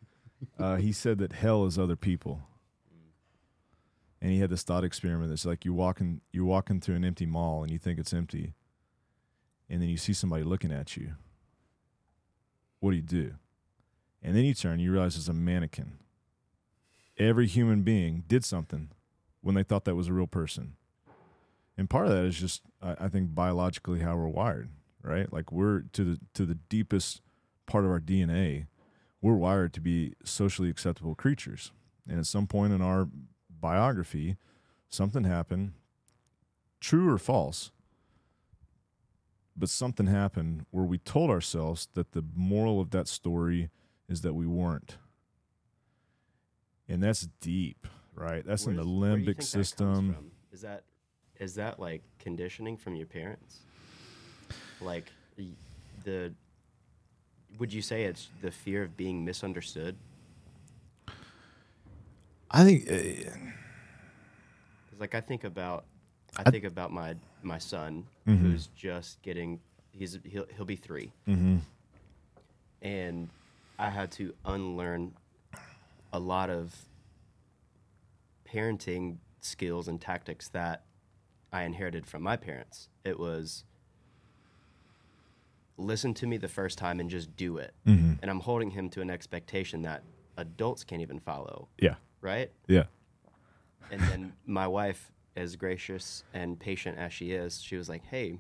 [0.59, 2.41] Uh, he said that hell is other people,
[4.21, 5.33] and he had this thought experiment.
[5.33, 8.55] It's like you're walking, you're walking through an empty mall, and you think it's empty,
[9.71, 11.13] and then you see somebody looking at you.
[12.83, 13.35] What do you do?
[14.25, 15.99] And then you turn, you realize it's a mannequin.
[17.17, 18.89] Every human being did something
[19.41, 20.73] when they thought that was a real person,
[21.79, 24.71] and part of that is just, I, I think, biologically how we're wired,
[25.01, 25.33] right?
[25.33, 27.21] Like we're to the to the deepest
[27.67, 28.67] part of our DNA,
[29.21, 31.71] we're wired to be socially acceptable creatures.
[32.09, 33.07] And at some point in our
[33.49, 34.39] biography,
[34.89, 35.75] something happened,
[36.81, 37.71] true or false,
[39.57, 43.71] but something happened where we told ourselves that the moral of that story
[44.09, 44.97] is that we weren't.
[46.89, 48.45] and that's deep, right?
[48.45, 50.15] That's in Where the does- where do you limbic think that comes system.
[50.15, 50.31] from?
[50.53, 50.85] Is that
[51.41, 53.61] is that like conditioning from your parents?
[54.81, 55.11] Like
[56.05, 56.33] the
[57.59, 59.97] would you say it's the fear of being misunderstood?
[62.51, 63.31] I think uh,
[64.91, 65.85] 'Cause, like I think about
[66.37, 68.39] I I- think about my my son Mhm.
[68.39, 69.61] who's just getting
[69.91, 71.61] he's he'll he'll be 3 mhm.
[72.81, 73.29] and
[73.79, 75.15] I had to unlearn
[76.13, 76.75] a lot of
[78.47, 80.85] parenting skills and tactics that
[81.53, 82.89] I inherited from my parents.
[83.05, 83.65] It was
[85.77, 87.75] listen to me the first time and just do it.
[87.87, 88.19] Mhm.
[88.23, 90.05] And I'm holding him to an expectation that
[90.37, 92.53] adults can't even follow, yeah, right?
[92.69, 92.85] yeah,
[93.91, 98.39] And then my wife, as gracious and patient as she is, she was like, "Hey,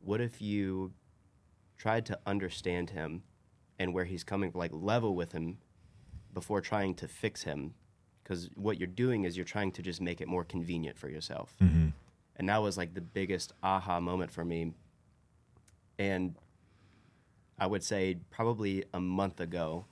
[0.00, 0.92] what if you
[1.76, 3.22] tried to understand him
[3.78, 5.58] and where he's coming, like level with him
[6.34, 7.74] before trying to fix him?
[8.22, 11.56] Because what you're doing is you're trying to just make it more convenient for yourself."
[11.60, 11.92] Mhm.
[12.36, 14.74] And that was like the biggest aha moment for me.
[15.98, 16.34] And
[17.58, 19.84] I would say probably a month ago,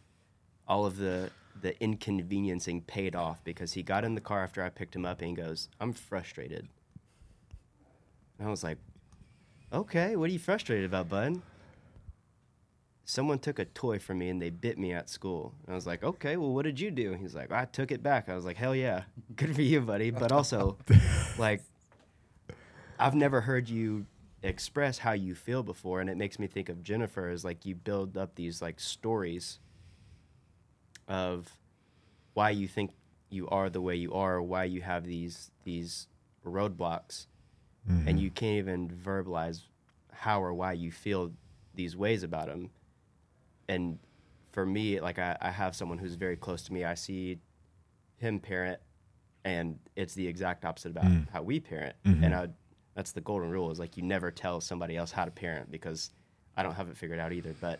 [0.67, 1.31] all of the
[1.61, 5.21] the inconveniencing paid off because he got in the car after I picked him up
[5.21, 6.69] and he goes, "I'm frustrated."
[8.39, 8.79] And I was like,
[9.73, 11.43] "Okay, what are you frustrated about, bud?"
[13.05, 15.55] Someone took a toy from me and they bit me at school.
[15.65, 18.03] And I was like, "Okay, well, what did you do?" He's like, "I took it
[18.03, 19.05] back." I was like, "Hell yeah,
[19.37, 20.77] good for you, buddy." But also,
[21.39, 21.63] like,
[22.99, 24.07] I've never heard you
[24.43, 27.75] express how you feel before, and it makes me think of Jennifer as like you
[27.75, 29.59] build up these like stories
[31.09, 31.49] of
[32.35, 32.93] why you think
[33.31, 36.07] you are the way you are, why you have these these
[36.45, 37.27] roadblocks,
[37.87, 38.19] and mm-hmm.
[38.19, 39.63] you can't even verbalize
[40.13, 41.33] how or why you feel
[41.75, 42.71] these ways about them.
[43.69, 43.99] And
[44.53, 46.85] for me, like I, I have someone who's very close to me.
[46.85, 47.39] I see
[48.17, 48.81] him parent,
[49.45, 51.29] and it's the exact opposite about mm.
[51.31, 51.97] how we parent.
[52.05, 52.35] And mm-hmm.
[52.35, 52.49] I,
[52.95, 56.11] that's the golden rule: is like you never tell somebody else how to parent because
[56.57, 57.55] I don't have it figured out either.
[57.61, 57.79] But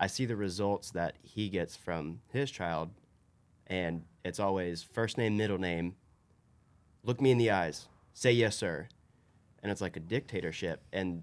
[0.00, 2.90] I see the results that he gets from his child,
[3.66, 5.96] and it's always first name, middle name.
[7.02, 7.86] Look me in the eyes.
[8.12, 8.88] Say yes, sir.
[9.62, 11.22] And it's like a dictatorship, and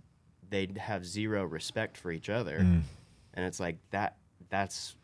[0.49, 2.59] they have zero respect for each other.
[2.59, 2.81] Mm.
[3.33, 4.17] And it's like that.
[4.49, 4.95] That's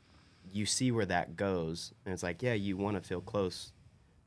[0.52, 3.72] you see where that goes, and it's like, yeah, you want to feel close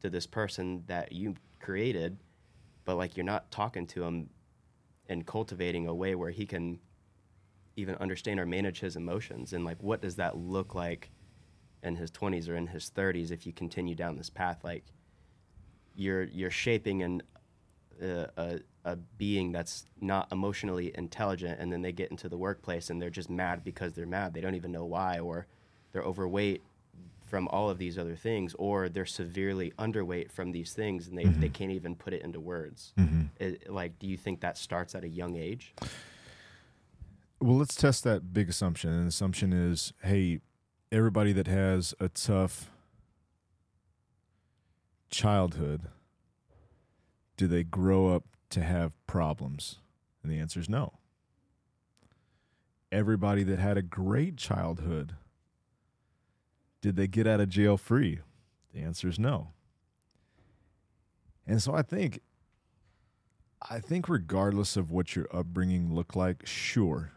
[0.01, 2.19] to this person that you created,
[2.85, 4.29] but like you're not talking to him
[5.09, 6.79] and cultivating a way where he can
[7.77, 11.11] even understand or manage his emotions and like what does that look like
[11.83, 14.61] in his 20s or in his 30s if you continue down this path?
[14.65, 14.85] Like
[15.97, 17.23] you're you're shaping an
[18.03, 22.91] uh, a a being that's not emotionally intelligent and then they get into the workplace
[22.91, 24.35] and they're just mad because they're mad.
[24.35, 25.47] They don't even know why or
[25.93, 26.63] they're overweight
[27.23, 31.25] from all of these other things or they're severely underweight from these things and they,
[31.25, 32.93] they can't even put it into words.
[33.39, 35.73] It- like do you think that starts at a young age
[37.45, 39.03] Well, let's test that big assumption.
[39.03, 40.41] The assumption is, hey,
[40.91, 42.71] everybody that has a tough
[45.11, 45.83] childhood,
[47.37, 49.81] do they grow up to have problems?
[50.23, 50.95] And the answer is no.
[52.91, 55.15] Everybody that had a great childhood,
[56.81, 58.21] did they get out of jail free?
[58.73, 59.49] The answer is no.
[61.47, 62.21] And so I think
[63.61, 67.13] I think regardless of what your upbringing looked like, sure,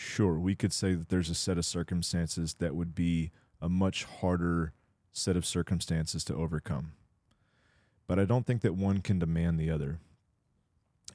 [0.00, 3.30] sure, we could say that there's a set of circumstances that would be
[3.60, 4.72] a much harder
[5.12, 6.92] set of circumstances to overcome.
[8.06, 9.98] But I don't think that one can demand the other.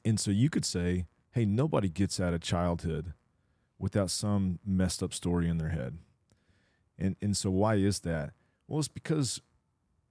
[0.04, 3.12] And so you could say, hey, nobody gets out of childhood
[3.78, 5.98] without some messed up story in their head.
[6.98, 8.32] And and so why is that?
[8.68, 9.42] Well, it's because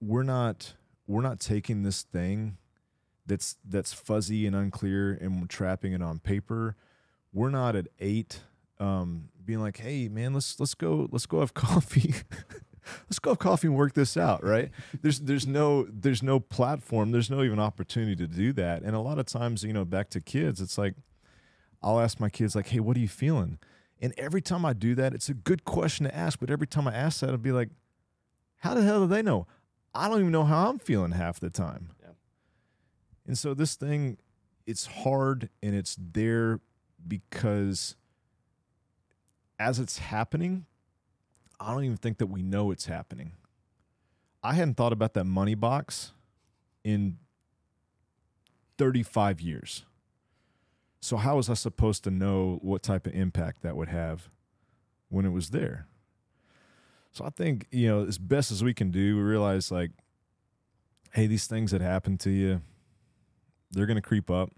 [0.00, 0.74] we're not
[1.06, 2.58] we're not taking this thing
[3.24, 6.76] that's that's fuzzy and unclear and we're trapping it on paper.
[7.32, 8.40] We're not at eight
[8.78, 12.14] um, being like, hey man, let's let's go let's go have coffee.
[13.06, 14.70] let's go have coffee and work this out, right?
[15.02, 18.82] there's there's no there's no platform, there's no even opportunity to do that.
[18.82, 20.94] And a lot of times, you know, back to kids, it's like
[21.82, 23.58] I'll ask my kids like, "Hey, what are you feeling?"
[24.00, 26.86] And every time I do that, it's a good question to ask, but every time
[26.86, 27.70] I ask that, I'll be like,
[28.58, 29.46] "How the hell do they know?"
[29.94, 31.90] I don't even know how I'm feeling half the time.
[32.02, 32.10] Yeah.
[33.26, 34.18] And so this thing,
[34.66, 36.60] it's hard and it's there
[37.06, 37.96] because
[39.58, 40.66] as it's happening,
[41.58, 43.32] I don't even think that we know it's happening.
[44.42, 46.12] I hadn't thought about that money box
[46.84, 47.18] in
[48.78, 49.84] 35 years.
[51.00, 54.28] So how was I supposed to know what type of impact that would have
[55.08, 55.86] when it was there?
[57.12, 59.90] So I think, you know, as best as we can do, we realize like,
[61.12, 62.60] hey, these things that happen to you,
[63.70, 64.50] they're going to creep up.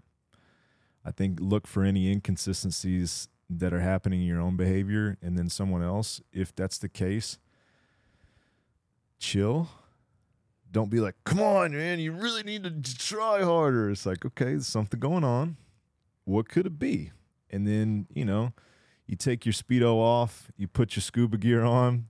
[1.05, 5.49] I think look for any inconsistencies that are happening in your own behavior and then
[5.49, 6.21] someone else.
[6.31, 7.39] If that's the case,
[9.19, 9.69] chill.
[10.71, 13.89] Don't be like, come on, man, you really need to try harder.
[13.89, 15.57] It's like, okay, there's something going on.
[16.25, 17.11] What could it be?
[17.49, 18.53] And then, you know,
[19.07, 22.09] you take your speedo off, you put your scuba gear on,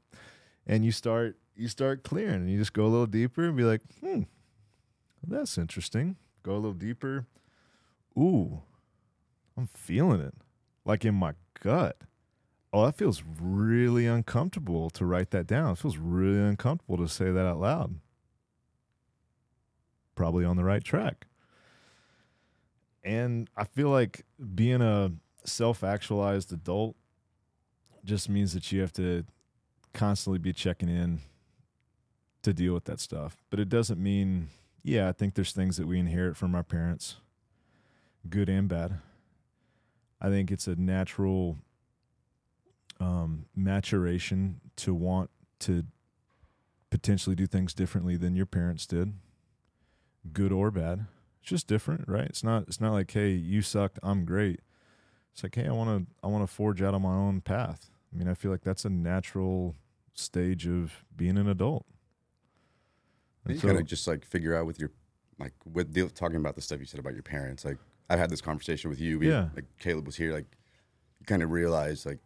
[0.68, 3.64] and you start you start clearing and you just go a little deeper and be
[3.64, 4.22] like, hmm,
[5.26, 6.16] that's interesting.
[6.44, 7.26] Go a little deeper.
[8.18, 8.62] Ooh,
[9.58, 10.34] I'm feeling it.
[10.90, 11.98] Like in my gut.
[12.74, 15.74] Oh, that feels really uncomfortable to write that down.
[15.74, 18.00] It feels really uncomfortable to say that out loud.
[20.16, 21.28] Probably on the right track.
[23.04, 24.26] And I feel like
[24.56, 25.12] being a
[25.44, 26.96] self actualized adult
[28.04, 29.26] just means that you have to
[29.94, 31.20] constantly be checking in
[32.42, 33.38] to deal with that stuff.
[33.52, 34.50] But it doesn't mean,
[34.82, 37.18] yeah, I think there's things that we inherit from our parents,
[38.28, 39.02] good and bad.
[40.22, 41.58] I think it's a natural
[43.00, 45.86] um, maturation to want to
[46.90, 49.14] potentially do things differently than your parents did,
[50.34, 51.06] good or bad.
[51.42, 52.26] It's just different, right?
[52.26, 52.64] It's not.
[52.68, 54.60] It's not like, hey, you sucked, I'm great.
[55.34, 56.14] It's like, hey, I want to.
[56.24, 57.90] I want to forge out on my own path.
[58.14, 59.76] I mean, I feel like that's a natural
[60.14, 61.86] stage of being an adult.
[63.46, 64.92] And you so- kind of just like figure out with your
[65.40, 67.64] like with the, talking about the stuff you said about your parents.
[67.64, 67.78] Like
[68.10, 69.20] I had this conversation with you.
[69.20, 69.50] We, Yeah.
[69.56, 70.34] Like Caleb was here.
[70.34, 70.46] Like
[71.20, 72.20] you kind of realize like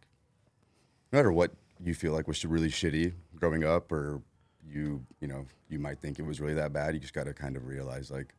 [1.12, 4.22] no matter what you feel like was really shitty growing up, or
[4.66, 6.94] you you know you might think it was really that bad.
[6.94, 8.34] You just got to kind of realize like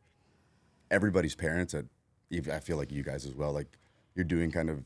[0.90, 1.74] everybody's parents.
[1.74, 1.86] At
[2.52, 3.52] I feel like you guys as well.
[3.52, 3.78] Like
[4.14, 4.82] you're doing kind of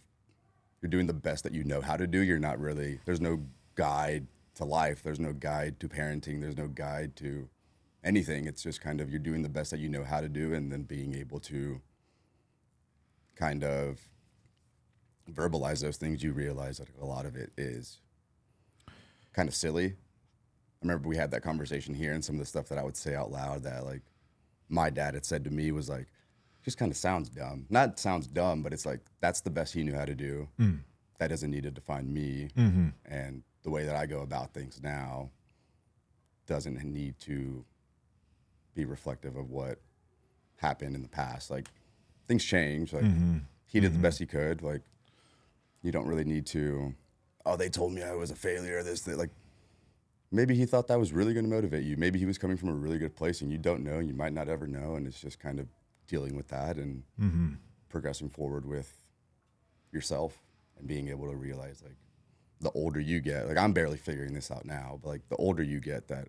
[0.82, 2.20] you're doing the best that you know how to do.
[2.20, 3.42] You're not really there's no
[3.74, 5.02] guide to life.
[5.02, 6.40] There's no guide to parenting.
[6.40, 7.48] There's no guide to
[8.04, 8.46] anything.
[8.46, 10.70] It's just kind of you're doing the best that you know how to do, and
[10.70, 11.80] then being able to
[13.40, 13.98] kind of
[15.32, 16.22] verbalize those things.
[16.22, 17.98] You realize that a lot of it is
[19.32, 19.86] kind of silly.
[19.86, 22.96] I remember we had that conversation here, and some of the stuff that I would
[22.96, 24.02] say out loud that like
[24.68, 26.06] my dad had said to me was like,
[26.62, 27.66] just kind of sounds dumb.
[27.70, 30.48] Not sounds dumb, but it's like that's the best he knew how to do.
[30.58, 30.80] Mm.
[31.18, 32.88] That doesn't need to define me, mm-hmm.
[33.06, 35.30] and the way that I go about things now
[36.46, 37.64] doesn't need to
[38.74, 39.78] be reflective of what
[40.56, 41.50] happened in the past.
[41.50, 41.68] Like
[42.30, 42.92] things change.
[42.92, 43.38] Like mm-hmm.
[43.66, 44.02] he did the mm-hmm.
[44.02, 44.62] best he could.
[44.62, 44.82] Like
[45.82, 46.94] you don't really need to.
[47.44, 48.82] Oh, they told me I was a failure.
[48.82, 49.18] This, that.
[49.18, 49.30] Like
[50.30, 51.96] maybe he thought that was really going to motivate you.
[51.96, 53.98] Maybe he was coming from a really good place, and you don't know.
[53.98, 55.66] You might not ever know, and it's just kind of
[56.06, 57.48] dealing with that and mm-hmm.
[57.88, 58.92] progressing forward with
[59.92, 60.40] yourself
[60.78, 61.96] and being able to realize like
[62.60, 65.62] the older you get like i'm barely figuring this out now but like the older
[65.62, 66.28] you get that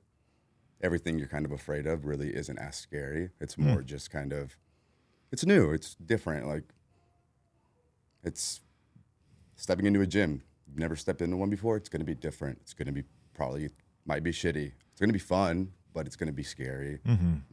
[0.82, 3.70] everything you're kind of afraid of really isn't as scary it's hmm.
[3.70, 4.56] more just kind of
[5.32, 5.72] it's new.
[5.72, 6.64] It's different like
[8.24, 8.62] it's
[9.56, 10.44] stepping into a gym.
[10.68, 11.78] You've never stepped into one before.
[11.78, 12.60] It's going to be different.
[12.62, 13.04] It's going to be
[13.34, 13.70] probably
[14.06, 14.72] might be shitty.
[14.92, 17.00] It's going to be fun but it's going to be scary.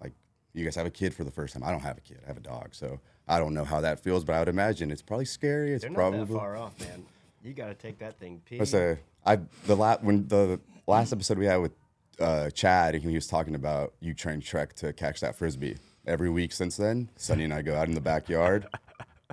[0.00, 0.12] Like
[0.54, 1.62] you guys have a kid for the first time.
[1.62, 2.20] I don't have a kid.
[2.24, 2.74] I have a dog.
[2.74, 3.00] So
[3.30, 5.72] i don't know how that feels but i would imagine it's probably scary.
[5.72, 7.04] It's They're not probably that far off, man.
[7.42, 8.40] You got to take that thing.
[8.44, 8.60] Pee.
[8.60, 11.72] I say I the last when the last episode we had with
[12.18, 15.76] uh, Chad, he was talking about you train Trek to catch that frisbee
[16.08, 17.10] every week since then.
[17.16, 18.66] Sonny and I go out in the backyard.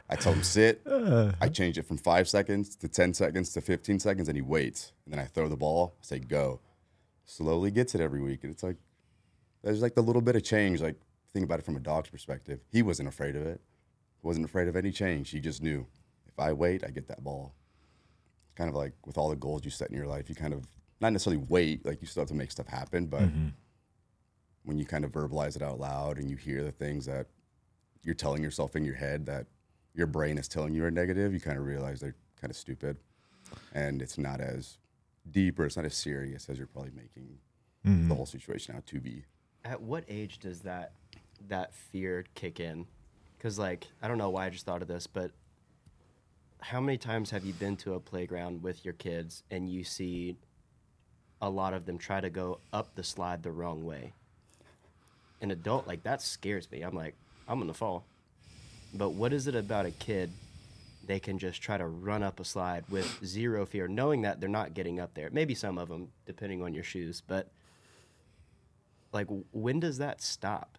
[0.10, 0.82] I tell him sit.
[1.42, 4.92] I change it from five seconds to ten seconds to fifteen seconds, and he waits.
[5.06, 5.96] And then I throw the ball.
[6.02, 6.60] I say go.
[7.26, 8.78] Slowly gets it every week, and it's like
[9.64, 10.82] there's like the little bit of change.
[10.82, 10.96] Like
[11.34, 12.60] think about it from a dog's perspective.
[12.72, 13.62] He wasn't afraid of it.
[14.22, 15.32] Wasn't afraid of any change.
[15.32, 15.88] He just knew
[16.28, 17.54] if I wait, I get that ball
[18.56, 20.66] kind of like with all the goals you set in your life, you kind of
[21.02, 23.50] not necessarily wait, like you still have to make stuff happen, but mm-hmm.
[24.66, 27.28] When you kind of verbalize it out loud and you hear the things that
[28.04, 29.46] you're telling yourself in your head that
[29.94, 32.98] your brain is telling you are negative, you kind of realize they're kind of stupid.
[33.74, 34.78] And it's not as
[35.32, 37.38] deep or it's not as serious as you're probably making
[37.86, 38.10] mm-hmm.
[38.10, 39.24] the whole situation out to be.
[39.64, 40.92] At what age does that
[41.48, 42.86] that fear kick in?
[43.38, 45.32] Because like I don't know why I just thought of this, but
[46.60, 50.38] how many times have you been to a playground with your kids and you see
[51.42, 54.14] a lot of them try to go up the slide the wrong way?
[55.42, 56.82] An adult like that scares me.
[56.82, 57.16] I'm like,
[57.48, 58.06] I'm gonna fall.
[58.94, 60.32] But what is it about a kid?
[61.06, 64.50] They can just try to run up a slide with zero fear, knowing that they're
[64.50, 65.30] not getting up there.
[65.32, 67.52] Maybe some of them, depending on your shoes, but
[69.14, 70.78] like when does that stop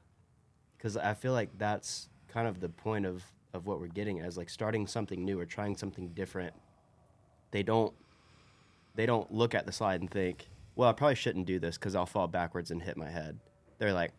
[0.77, 4.37] because i feel like that's kind of the point of of what we're getting as
[4.37, 6.53] like starting something new or trying something different
[7.51, 7.95] they don't
[8.95, 11.95] they don't look at the slide and think well, I probably shouldn't do this because
[11.95, 13.39] I'll fall backwards and hit my head.
[13.79, 14.13] They're like,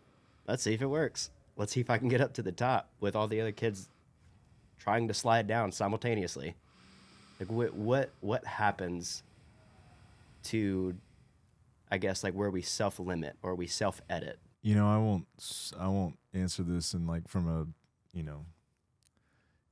[0.48, 1.30] let's see if it works.
[1.56, 3.90] Let's see if I can get up to the top with all the other kids
[4.78, 6.56] trying to slide down simultaneously.
[7.40, 9.24] Like what what what happens
[10.44, 10.96] to
[11.90, 14.40] I guess like where we self limit or we self edit.
[14.62, 15.26] You know, I won't
[15.80, 17.68] I won't answer this in like from a,
[18.16, 18.46] you know,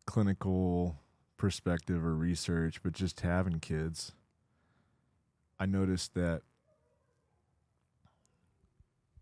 [0.05, 0.97] clinical
[1.38, 4.13] perspective or research, but just having kids,
[5.59, 6.41] I noticed that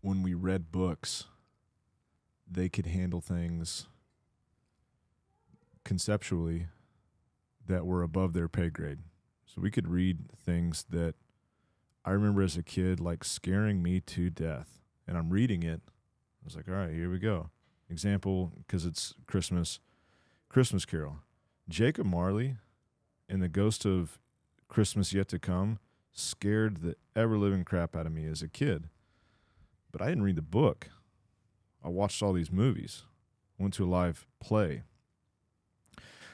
[0.00, 1.24] when we read books,
[2.50, 3.86] they could handle things
[5.84, 6.66] conceptually
[7.66, 8.98] that were above their pay grade.
[9.46, 11.14] So we could read things that
[12.04, 14.80] I remember as a kid like scaring me to death.
[15.06, 15.80] And I'm reading it.
[15.86, 17.50] I was like, all right, here we go.
[17.90, 19.80] Example, because it's Christmas,
[20.48, 21.18] Christmas Carol.
[21.68, 22.56] Jacob Marley
[23.28, 24.18] and the Ghost of
[24.68, 25.78] Christmas Yet to Come
[26.12, 28.88] scared the ever living crap out of me as a kid.
[29.90, 30.88] But I didn't read the book.
[31.84, 33.02] I watched all these movies,
[33.58, 34.82] went to a live play.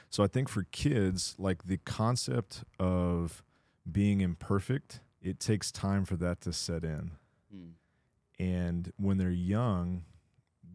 [0.09, 3.43] So I think for kids, like the concept of
[3.89, 7.11] being imperfect, it takes time for that to set in.
[8.39, 10.03] And when they're young,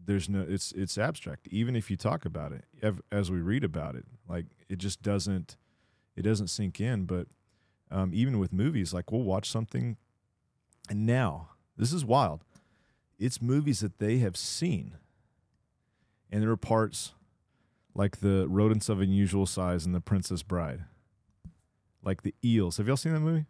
[0.05, 1.47] there's no it's it's abstract.
[1.49, 2.65] Even if you talk about it,
[3.11, 5.57] as we read about it, like it just doesn't
[6.15, 7.05] it doesn't sink in.
[7.05, 7.27] But
[7.91, 9.97] um, even with movies, like we'll watch something,
[10.89, 12.43] and now this is wild.
[13.19, 14.97] It's movies that they have seen,
[16.31, 17.13] and there are parts
[17.95, 20.85] like the rodents of unusual size and the Princess Bride,
[22.03, 22.77] like the eels.
[22.77, 23.45] Have y'all seen that movie?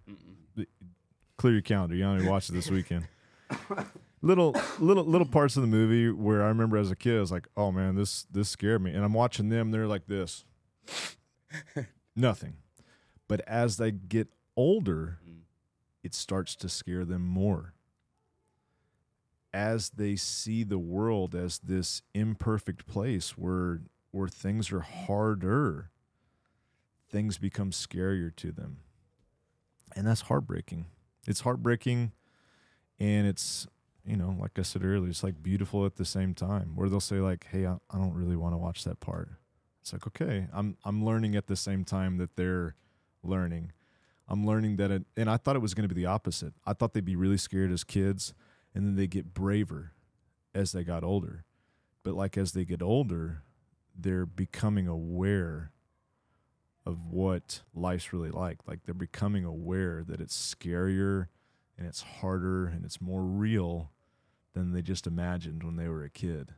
[1.37, 1.95] Clear your calendar.
[1.95, 3.07] You only watch it this weekend.
[4.21, 7.31] little little little parts of the movie where I remember as a kid, I was
[7.31, 10.45] like, "Oh man, this this scared me." And I'm watching them; they're like this,
[12.15, 12.55] nothing.
[13.27, 15.41] But as they get older, mm.
[16.03, 17.73] it starts to scare them more.
[19.57, 23.81] As they see the world as this imperfect place where
[24.11, 25.89] where things are harder,
[27.09, 28.77] things become scarier to them.
[29.95, 30.85] And that's heartbreaking.
[31.27, 32.11] It's heartbreaking
[32.99, 33.67] and it's
[34.05, 36.99] you know like i said earlier it's like beautiful at the same time where they'll
[36.99, 39.29] say like hey i, I don't really want to watch that part
[39.81, 42.75] it's like okay i'm i'm learning at the same time that they're
[43.23, 43.71] learning
[44.27, 46.73] i'm learning that it and i thought it was going to be the opposite i
[46.73, 48.33] thought they'd be really scared as kids
[48.77, 49.93] and then they get braver
[50.53, 51.43] as they got older
[52.03, 53.43] but like as they get older
[53.97, 55.71] they're becoming aware
[56.85, 61.27] of what life's really like like they're becoming aware that it's scarier
[61.77, 63.91] and it's harder and it's more real
[64.53, 66.53] than they just imagined when they were a kid.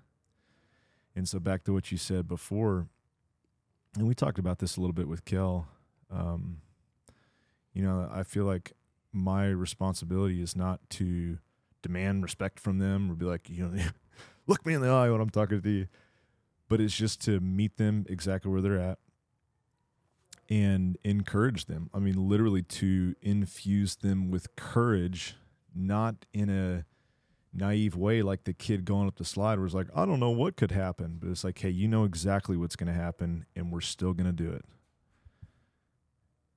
[1.15, 2.87] And so back to what you said before,
[3.97, 5.67] and we talked about this a little bit with Kel.
[6.09, 6.61] Um,
[7.73, 8.73] you know, I feel like
[9.11, 11.39] my responsibility is not to
[11.81, 13.81] demand respect from them or be like, you know,
[14.47, 15.87] look me in the eye when I'm talking to you,
[16.67, 18.99] but it's just to meet them exactly where they're at
[20.49, 21.89] and encourage them.
[21.93, 25.35] I mean, literally to infuse them with courage,
[25.75, 26.85] not in a
[27.53, 30.55] naive way like the kid going up the slide was like, I don't know what
[30.55, 31.17] could happen.
[31.19, 34.27] But it's like, hey, you know exactly what's going to happen, and we're still going
[34.27, 34.65] to do it.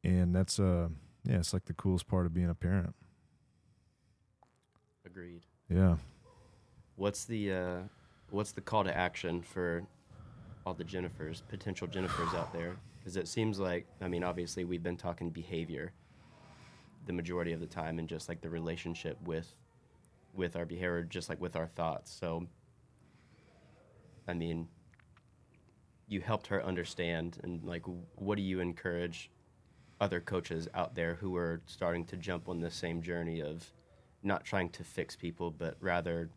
[0.05, 0.89] And that's, uh,
[1.25, 2.95] yeah, it's like the coolest part of being a parent.
[5.13, 5.43] Agreed.
[5.69, 5.97] Yeah.
[6.97, 7.79] What's the uh,
[8.31, 9.83] what's the call to action for
[10.65, 12.77] all the Jennifers, potential Jennifers out there?
[12.99, 15.93] Because it seems like, I mean, obviously we've been talking behavior
[17.05, 19.55] the majority of the time, and just like the relationship with
[20.33, 22.11] with our behavior, just like with our thoughts.
[22.11, 22.47] So,
[24.27, 24.67] I mean,
[26.09, 27.83] you helped her understand, and like,
[28.15, 29.31] what do you encourage
[30.01, 33.71] other coaches out there who are starting to jump on this same journey of
[34.23, 36.31] not trying to fix people, but rather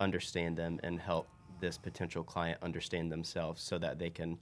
[0.00, 1.28] understand them and help
[1.60, 4.38] this potential client understand themselves so that they can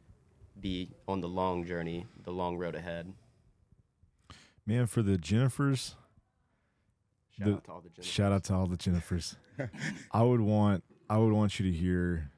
[0.61, 3.13] be on the long journey, the long road ahead.
[4.67, 5.95] Man, for the Jennifers,
[7.37, 8.05] Shout The- out to all the Jennifers.
[8.05, 9.37] shout out to all the Jennifers.
[10.13, 12.31] I would want I would want you to hear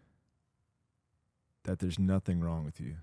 [1.64, 2.96] that there's nothing wrong with you.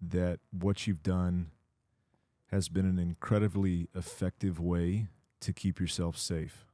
[0.00, 1.50] That what you've done
[2.48, 5.08] has been an incredibly effective way
[5.44, 6.66] to keep yourself safe.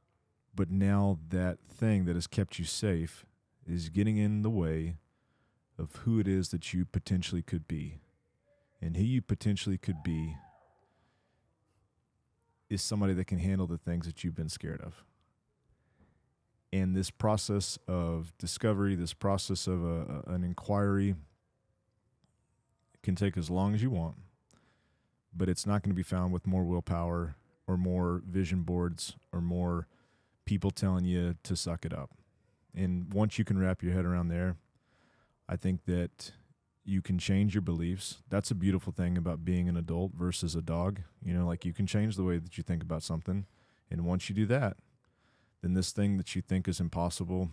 [0.55, 3.25] But now that thing that has kept you safe
[3.67, 4.95] is getting in the way
[5.77, 7.99] of who it is that you potentially could be.
[8.81, 10.35] And who you potentially could be
[12.69, 15.03] is somebody that can handle the things that you've been scared of.
[16.73, 21.15] And this process of discovery, this process of a, an inquiry,
[23.03, 24.15] can take as long as you want,
[25.35, 27.35] but it's not going to be found with more willpower
[27.67, 29.87] or more vision boards or more
[30.45, 32.11] people telling you to suck it up.
[32.75, 34.55] And once you can wrap your head around there,
[35.47, 36.31] I think that
[36.83, 38.17] you can change your beliefs.
[38.29, 41.01] That's a beautiful thing about being an adult versus a dog.
[41.23, 43.45] You know, like you can change the way that you think about something.
[43.89, 44.77] And once you do that,
[45.61, 47.51] then this thing that you think is impossible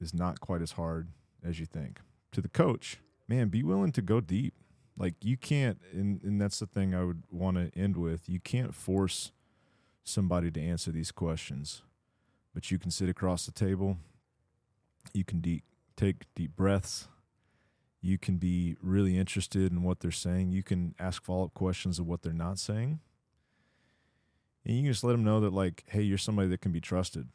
[0.00, 1.08] is not quite as hard
[1.44, 2.00] as you think.
[2.32, 4.54] To the coach, man, be willing to go deep.
[4.98, 8.28] Like you can't, and, and that's the thing I would want to end with.
[8.28, 9.32] You can't force
[10.06, 11.82] somebody to answer these questions,
[12.54, 13.98] but you can sit across the table.
[15.12, 15.64] You can deep,
[15.96, 17.08] take deep breaths.
[18.00, 20.52] You can be really interested in what they're saying.
[20.52, 23.00] You can ask follow up questions of what they're not saying.
[24.64, 26.80] And you can just let them know that, like, hey, you're somebody that can be
[26.80, 27.28] trusted.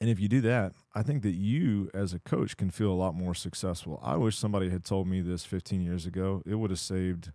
[0.00, 2.94] And if you do that, I think that you as a coach can feel a
[2.94, 4.00] lot more successful.
[4.02, 6.42] I wish somebody had told me this 15 years ago.
[6.44, 7.30] It would have saved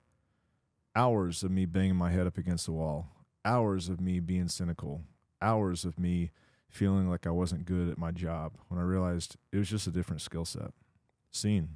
[0.96, 3.08] hours of me banging my head up against the wall,
[3.46, 5.04] hours of me being cynical,
[5.42, 6.32] hours of me
[6.70, 9.92] feeling like I wasn't good at my job when I realized it was just a
[9.92, 10.72] different skill set.
[11.32, 11.70] Scene.